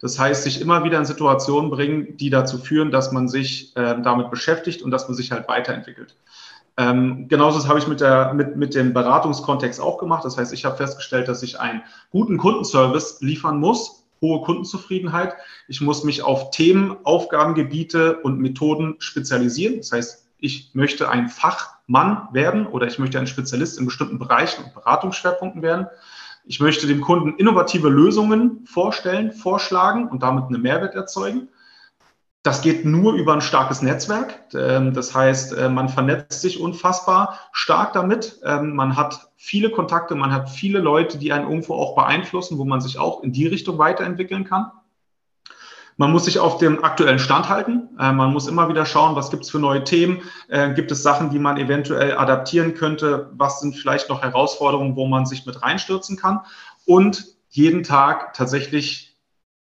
Das 0.00 0.20
heißt, 0.20 0.44
sich 0.44 0.60
immer 0.60 0.84
wieder 0.84 0.98
in 0.98 1.04
Situationen 1.04 1.70
bringen, 1.72 2.16
die 2.16 2.30
dazu 2.30 2.58
führen, 2.58 2.92
dass 2.92 3.10
man 3.10 3.26
sich 3.26 3.74
äh, 3.76 4.00
damit 4.02 4.30
beschäftigt 4.30 4.82
und 4.82 4.92
dass 4.92 5.08
man 5.08 5.16
sich 5.16 5.32
halt 5.32 5.48
weiterentwickelt. 5.48 6.14
Ähm, 6.78 7.28
genauso 7.28 7.66
habe 7.66 7.78
ich 7.78 7.86
mit, 7.86 8.00
der, 8.00 8.34
mit, 8.34 8.56
mit 8.56 8.74
dem 8.74 8.92
Beratungskontext 8.92 9.80
auch 9.80 9.98
gemacht. 9.98 10.24
Das 10.24 10.36
heißt, 10.36 10.52
ich 10.52 10.64
habe 10.64 10.76
festgestellt, 10.76 11.28
dass 11.28 11.42
ich 11.42 11.58
einen 11.58 11.82
guten 12.10 12.36
Kundenservice 12.36 13.20
liefern 13.20 13.58
muss, 13.58 14.04
hohe 14.20 14.42
Kundenzufriedenheit. 14.42 15.34
Ich 15.68 15.80
muss 15.80 16.04
mich 16.04 16.22
auf 16.22 16.50
Themen, 16.50 16.96
Aufgabengebiete 17.04 18.18
und 18.18 18.40
Methoden 18.40 18.96
spezialisieren. 18.98 19.78
Das 19.78 19.92
heißt, 19.92 20.26
ich 20.38 20.70
möchte 20.74 21.08
ein 21.08 21.28
Fachmann 21.28 22.28
werden 22.32 22.66
oder 22.66 22.86
ich 22.86 22.98
möchte 22.98 23.18
ein 23.18 23.26
Spezialist 23.26 23.78
in 23.78 23.86
bestimmten 23.86 24.18
Bereichen 24.18 24.64
und 24.64 24.74
Beratungsschwerpunkten 24.74 25.62
werden. 25.62 25.86
Ich 26.44 26.60
möchte 26.60 26.86
dem 26.86 27.00
Kunden 27.00 27.38
innovative 27.38 27.88
Lösungen 27.88 28.64
vorstellen, 28.66 29.32
vorschlagen 29.32 30.08
und 30.08 30.22
damit 30.22 30.44
einen 30.44 30.62
Mehrwert 30.62 30.94
erzeugen. 30.94 31.48
Das 32.46 32.62
geht 32.62 32.84
nur 32.84 33.14
über 33.14 33.32
ein 33.32 33.40
starkes 33.40 33.82
Netzwerk. 33.82 34.38
Ähm, 34.54 34.94
das 34.94 35.12
heißt, 35.12 35.52
äh, 35.54 35.68
man 35.68 35.88
vernetzt 35.88 36.42
sich 36.42 36.60
unfassbar 36.60 37.40
stark 37.50 37.92
damit. 37.92 38.38
Ähm, 38.44 38.76
man 38.76 38.96
hat 38.96 39.32
viele 39.36 39.68
Kontakte, 39.70 40.14
man 40.14 40.32
hat 40.32 40.48
viele 40.48 40.78
Leute, 40.78 41.18
die 41.18 41.32
einen 41.32 41.48
irgendwo 41.48 41.74
auch 41.74 41.96
beeinflussen, 41.96 42.56
wo 42.58 42.64
man 42.64 42.80
sich 42.80 43.00
auch 43.00 43.24
in 43.24 43.32
die 43.32 43.48
Richtung 43.48 43.78
weiterentwickeln 43.78 44.44
kann. 44.44 44.70
Man 45.96 46.12
muss 46.12 46.26
sich 46.26 46.38
auf 46.38 46.58
dem 46.58 46.84
aktuellen 46.84 47.18
Stand 47.18 47.48
halten. 47.48 47.88
Äh, 47.98 48.12
man 48.12 48.32
muss 48.32 48.46
immer 48.46 48.68
wieder 48.68 48.86
schauen, 48.86 49.16
was 49.16 49.32
gibt 49.32 49.42
es 49.42 49.50
für 49.50 49.58
neue 49.58 49.82
Themen. 49.82 50.22
Äh, 50.46 50.72
gibt 50.72 50.92
es 50.92 51.02
Sachen, 51.02 51.30
die 51.30 51.40
man 51.40 51.56
eventuell 51.56 52.16
adaptieren 52.16 52.74
könnte? 52.74 53.28
Was 53.32 53.58
sind 53.58 53.74
vielleicht 53.74 54.08
noch 54.08 54.22
Herausforderungen, 54.22 54.94
wo 54.94 55.08
man 55.08 55.26
sich 55.26 55.46
mit 55.46 55.64
reinstürzen 55.64 56.16
kann? 56.16 56.42
Und 56.84 57.26
jeden 57.48 57.82
Tag 57.82 58.34
tatsächlich 58.34 59.15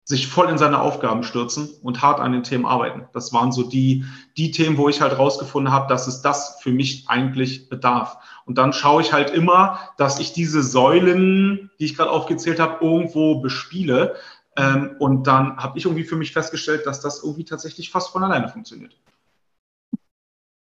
sich 0.09 0.27
voll 0.27 0.49
in 0.49 0.57
seine 0.57 0.81
Aufgaben 0.81 1.23
stürzen 1.23 1.69
und 1.83 2.01
hart 2.01 2.19
an 2.19 2.33
den 2.33 2.43
Themen 2.43 2.65
arbeiten. 2.65 3.07
Das 3.13 3.35
waren 3.35 3.53
so 3.53 3.63
die, 3.63 4.07
die 4.39 4.51
Themen, 4.53 4.79
wo 4.79 4.89
ich 4.89 5.03
halt 5.03 5.19
rausgefunden 5.19 5.71
habe, 5.71 5.87
dass 5.87 6.07
es 6.07 6.23
das 6.23 6.59
für 6.63 6.73
mich 6.73 7.05
eigentlich 7.09 7.69
bedarf. 7.69 8.17
Und 8.47 8.57
dann 8.57 8.73
schaue 8.73 9.03
ich 9.03 9.13
halt 9.13 9.29
immer, 9.29 9.79
dass 9.99 10.19
ich 10.19 10.33
diese 10.33 10.63
Säulen, 10.63 11.71
die 11.79 11.85
ich 11.85 11.95
gerade 11.95 12.11
aufgezählt 12.11 12.59
habe, 12.59 12.83
irgendwo 12.83 13.43
bespiele. 13.43 14.17
Ähm, 14.57 14.97
und 14.99 15.27
dann 15.27 15.59
habe 15.59 15.77
ich 15.77 15.85
irgendwie 15.85 16.05
für 16.05 16.17
mich 16.17 16.33
festgestellt, 16.33 16.87
dass 16.87 17.01
das 17.01 17.23
irgendwie 17.23 17.45
tatsächlich 17.45 17.91
fast 17.91 18.09
von 18.09 18.25
alleine 18.25 18.49
funktioniert. 18.49 18.97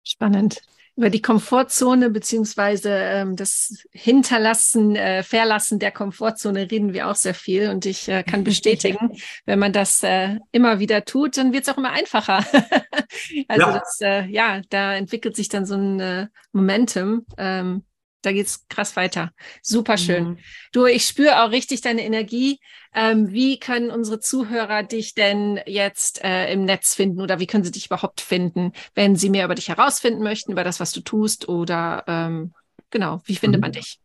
Spannend 0.05 0.61
über 0.95 1.09
die 1.09 1.21
Komfortzone 1.21 2.09
beziehungsweise 2.09 2.89
ähm, 2.89 3.35
das 3.35 3.85
Hinterlassen, 3.91 4.95
äh, 4.95 5.23
Verlassen 5.23 5.79
der 5.79 5.91
Komfortzone 5.91 6.71
reden 6.71 6.93
wir 6.93 7.07
auch 7.07 7.15
sehr 7.15 7.33
viel 7.33 7.69
und 7.69 7.85
ich 7.85 8.07
äh, 8.07 8.23
kann 8.23 8.43
bestätigen, 8.43 9.11
wenn 9.45 9.59
man 9.59 9.73
das 9.73 10.03
äh, 10.03 10.37
immer 10.51 10.79
wieder 10.79 11.03
tut, 11.03 11.37
dann 11.37 11.51
wird 11.51 11.63
es 11.67 11.73
auch 11.73 11.77
immer 11.77 11.91
einfacher. 11.91 12.37
also 13.47 13.67
ja. 13.67 13.79
das, 13.79 13.99
äh, 14.01 14.25
ja, 14.27 14.61
da 14.69 14.95
entwickelt 14.95 15.35
sich 15.35 15.49
dann 15.49 15.65
so 15.65 15.75
ein 15.75 15.99
äh, 15.99 16.27
Momentum. 16.53 17.25
Ähm, 17.37 17.83
da 18.25 18.31
geht's 18.31 18.67
krass 18.69 18.95
weiter. 18.95 19.31
Super 19.61 19.97
schön. 19.97 20.23
Mhm. 20.23 20.37
Du, 20.71 20.85
ich 20.85 21.05
spüre 21.05 21.43
auch 21.43 21.51
richtig 21.51 21.81
deine 21.81 22.03
Energie. 22.03 22.59
Ähm, 22.93 23.31
wie 23.31 23.59
können 23.59 23.91
unsere 23.91 24.19
Zuhörer 24.19 24.83
dich 24.83 25.13
denn 25.13 25.59
jetzt 25.65 26.23
äh, 26.23 26.51
im 26.51 26.65
Netz 26.65 26.95
finden 26.95 27.21
oder 27.21 27.39
wie 27.39 27.47
können 27.47 27.63
sie 27.63 27.71
dich 27.71 27.87
überhaupt 27.87 28.21
finden, 28.21 28.71
wenn 28.93 29.15
sie 29.15 29.29
mehr 29.29 29.45
über 29.45 29.55
dich 29.55 29.67
herausfinden 29.67 30.23
möchten, 30.23 30.53
über 30.53 30.63
das, 30.63 30.79
was 30.79 30.91
du 30.91 31.01
tust 31.01 31.49
oder 31.49 32.03
ähm, 32.07 32.53
genau, 32.89 33.21
wie 33.25 33.35
findet 33.35 33.59
mhm. 33.59 33.65
man 33.65 33.71
dich? 33.73 33.99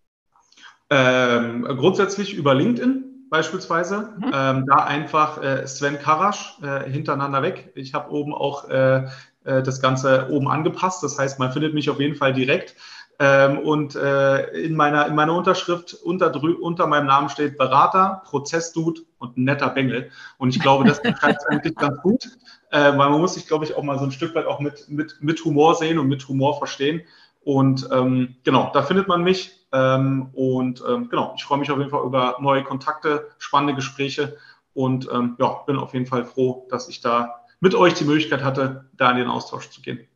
Ähm, 0.91 1.63
grundsätzlich 1.63 2.35
über 2.35 2.55
LinkedIn 2.55 3.29
beispielsweise. 3.31 4.13
Mhm. 4.19 4.33
Ähm, 4.35 4.67
da 4.67 4.85
einfach 4.85 5.41
äh, 5.43 5.67
Sven 5.67 5.99
Karasch 5.99 6.59
äh, 6.63 6.91
hintereinander 6.91 7.43
weg. 7.43 7.73
Ich 7.77 7.95
habe 7.95 8.11
oben 8.11 8.35
auch 8.35 8.69
äh, 8.69 9.05
äh, 9.45 9.63
das 9.63 9.81
Ganze 9.81 10.29
oben 10.31 10.49
angepasst. 10.49 11.03
Das 11.03 11.19
heißt, 11.19 11.39
man 11.39 11.53
findet 11.53 11.73
mich 11.75 11.89
auf 11.89 12.01
jeden 12.01 12.17
Fall 12.17 12.33
direkt. 12.33 12.75
Ähm, 13.23 13.59
und 13.59 13.95
äh, 13.97 14.47
in, 14.63 14.75
meiner, 14.75 15.07
in 15.07 15.15
meiner 15.15 15.35
Unterschrift 15.35 15.93
unter, 15.93 16.35
unter 16.43 16.87
meinem 16.87 17.07
Namen 17.07 17.29
steht 17.29 17.59
Berater, 17.59 18.23
Prozessdude 18.25 19.03
und 19.19 19.37
ein 19.37 19.45
netter 19.45 19.69
Bengel. 19.69 20.11
Und 20.39 20.57
ich 20.57 20.63
glaube, 20.63 20.85
das 20.85 21.03
beschreibt 21.03 21.41
es 21.41 21.47
eigentlich 21.49 21.77
ganz 21.77 22.01
gut, 22.01 22.25
äh, 22.71 22.81
weil 22.81 23.11
man 23.11 23.21
muss 23.21 23.35
sich, 23.35 23.47
glaube 23.47 23.67
ich, 23.67 23.77
auch 23.77 23.83
mal 23.83 23.99
so 23.99 24.05
ein 24.05 24.11
Stück 24.11 24.35
weit 24.35 24.47
auch 24.47 24.59
mit, 24.59 24.89
mit, 24.89 25.19
mit 25.21 25.45
Humor 25.45 25.75
sehen 25.75 25.99
und 25.99 26.09
mit 26.09 26.27
Humor 26.29 26.57
verstehen. 26.57 27.03
Und 27.43 27.87
ähm, 27.93 28.37
genau, 28.43 28.71
da 28.73 28.83
findet 28.83 29.07
man 29.07 29.23
mich. 29.23 29.67
Ähm, 29.71 30.31
und 30.33 30.83
ähm, 30.89 31.11
genau, 31.11 31.35
ich 31.37 31.45
freue 31.45 31.59
mich 31.59 31.71
auf 31.71 31.79
jeden 31.79 31.91
Fall 31.91 32.07
über 32.07 32.37
neue 32.41 32.65
Kontakte, 32.65 33.29
spannende 33.39 33.75
Gespräche 33.75 34.39
und 34.73 35.09
ähm, 35.13 35.37
ja, 35.39 35.63
bin 35.67 35.77
auf 35.77 35.93
jeden 35.93 36.07
Fall 36.07 36.25
froh, 36.25 36.67
dass 36.71 36.89
ich 36.89 37.03
da 37.03 37.43
mit 37.61 37.75
euch 37.75 37.95
die 37.95 38.05
Möglichkeit 38.05 38.43
hatte, 38.43 38.87
da 38.95 39.11
in 39.11 39.19
den 39.19 39.29
Austausch 39.29 39.69
zu 39.69 39.83
gehen. 39.83 40.09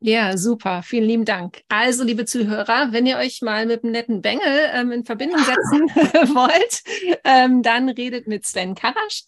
Ja, 0.00 0.36
super. 0.36 0.82
Vielen 0.82 1.04
lieben 1.04 1.24
Dank. 1.24 1.62
Also, 1.68 2.04
liebe 2.04 2.26
Zuhörer, 2.26 2.88
wenn 2.92 3.06
ihr 3.06 3.16
euch 3.16 3.40
mal 3.40 3.64
mit 3.66 3.82
einem 3.82 3.92
netten 3.92 4.20
Bengel 4.20 4.70
ähm, 4.74 4.92
in 4.92 5.04
Verbindung 5.04 5.38
setzen 5.38 5.88
wollt, 6.34 6.82
ähm, 7.24 7.62
dann 7.62 7.88
redet 7.88 8.26
mit 8.26 8.46
Sven 8.46 8.74
Karasch. 8.74 9.24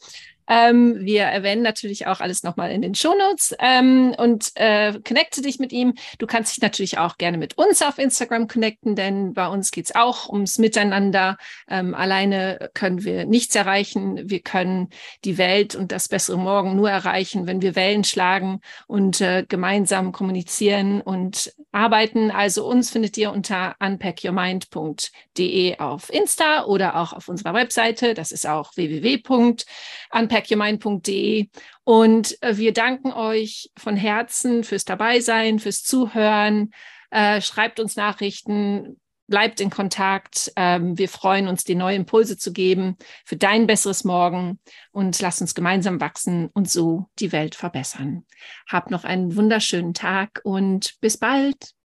Ähm, 0.48 0.96
wir 1.00 1.24
erwähnen 1.24 1.62
natürlich 1.62 2.06
auch 2.06 2.20
alles 2.20 2.42
nochmal 2.42 2.70
in 2.70 2.80
den 2.82 2.94
Shownotes 2.94 3.54
ähm, 3.58 4.14
und 4.16 4.50
äh, 4.54 4.98
connecte 5.06 5.42
dich 5.42 5.58
mit 5.58 5.72
ihm. 5.72 5.94
Du 6.18 6.26
kannst 6.26 6.56
dich 6.56 6.62
natürlich 6.62 6.98
auch 6.98 7.18
gerne 7.18 7.36
mit 7.36 7.58
uns 7.58 7.82
auf 7.82 7.98
Instagram 7.98 8.48
connecten, 8.48 8.96
denn 8.96 9.34
bei 9.34 9.46
uns 9.48 9.70
geht's 9.70 9.94
auch 9.94 10.28
ums 10.28 10.58
Miteinander. 10.58 11.36
Ähm, 11.68 11.94
alleine 11.94 12.70
können 12.72 13.04
wir 13.04 13.26
nichts 13.26 13.54
erreichen. 13.54 14.30
Wir 14.30 14.40
können 14.40 14.88
die 15.24 15.36
Welt 15.36 15.74
und 15.74 15.92
das 15.92 16.08
bessere 16.08 16.38
Morgen 16.38 16.76
nur 16.76 16.90
erreichen, 16.90 17.46
wenn 17.46 17.60
wir 17.60 17.76
Wellen 17.76 18.04
schlagen 18.04 18.60
und 18.86 19.20
äh, 19.20 19.44
gemeinsam 19.46 20.12
kommunizieren 20.12 21.02
und 21.02 21.52
arbeiten. 21.72 22.30
Also 22.30 22.66
uns 22.66 22.90
findet 22.90 23.18
ihr 23.18 23.32
unter 23.32 23.76
unpackyourmind.de 23.80 25.78
auf 25.78 26.10
Insta 26.10 26.64
oder 26.64 26.96
auch 26.96 27.12
auf 27.12 27.28
unserer 27.28 27.52
Webseite. 27.54 28.14
Das 28.14 28.32
ist 28.32 28.46
auch 28.46 28.74
www.unpack 28.76 30.37
packyourmind.de. 30.38 31.48
Und 31.84 32.40
äh, 32.42 32.56
wir 32.56 32.72
danken 32.72 33.12
euch 33.12 33.70
von 33.76 33.96
Herzen 33.96 34.64
fürs 34.64 34.84
Dabeisein, 34.84 35.58
fürs 35.58 35.82
Zuhören. 35.82 36.72
Äh, 37.10 37.40
schreibt 37.40 37.80
uns 37.80 37.96
Nachrichten, 37.96 39.00
bleibt 39.26 39.60
in 39.60 39.70
Kontakt. 39.70 40.52
Ähm, 40.56 40.96
wir 40.96 41.08
freuen 41.08 41.48
uns, 41.48 41.64
dir 41.64 41.76
neue 41.76 41.96
Impulse 41.96 42.36
zu 42.36 42.52
geben 42.52 42.96
für 43.24 43.36
dein 43.36 43.66
besseres 43.66 44.04
Morgen 44.04 44.60
und 44.92 45.20
lass 45.20 45.40
uns 45.40 45.54
gemeinsam 45.54 46.00
wachsen 46.00 46.48
und 46.54 46.70
so 46.70 47.06
die 47.18 47.32
Welt 47.32 47.54
verbessern. 47.54 48.24
Habt 48.68 48.90
noch 48.90 49.04
einen 49.04 49.36
wunderschönen 49.36 49.94
Tag 49.94 50.40
und 50.44 50.94
bis 51.00 51.16
bald. 51.16 51.77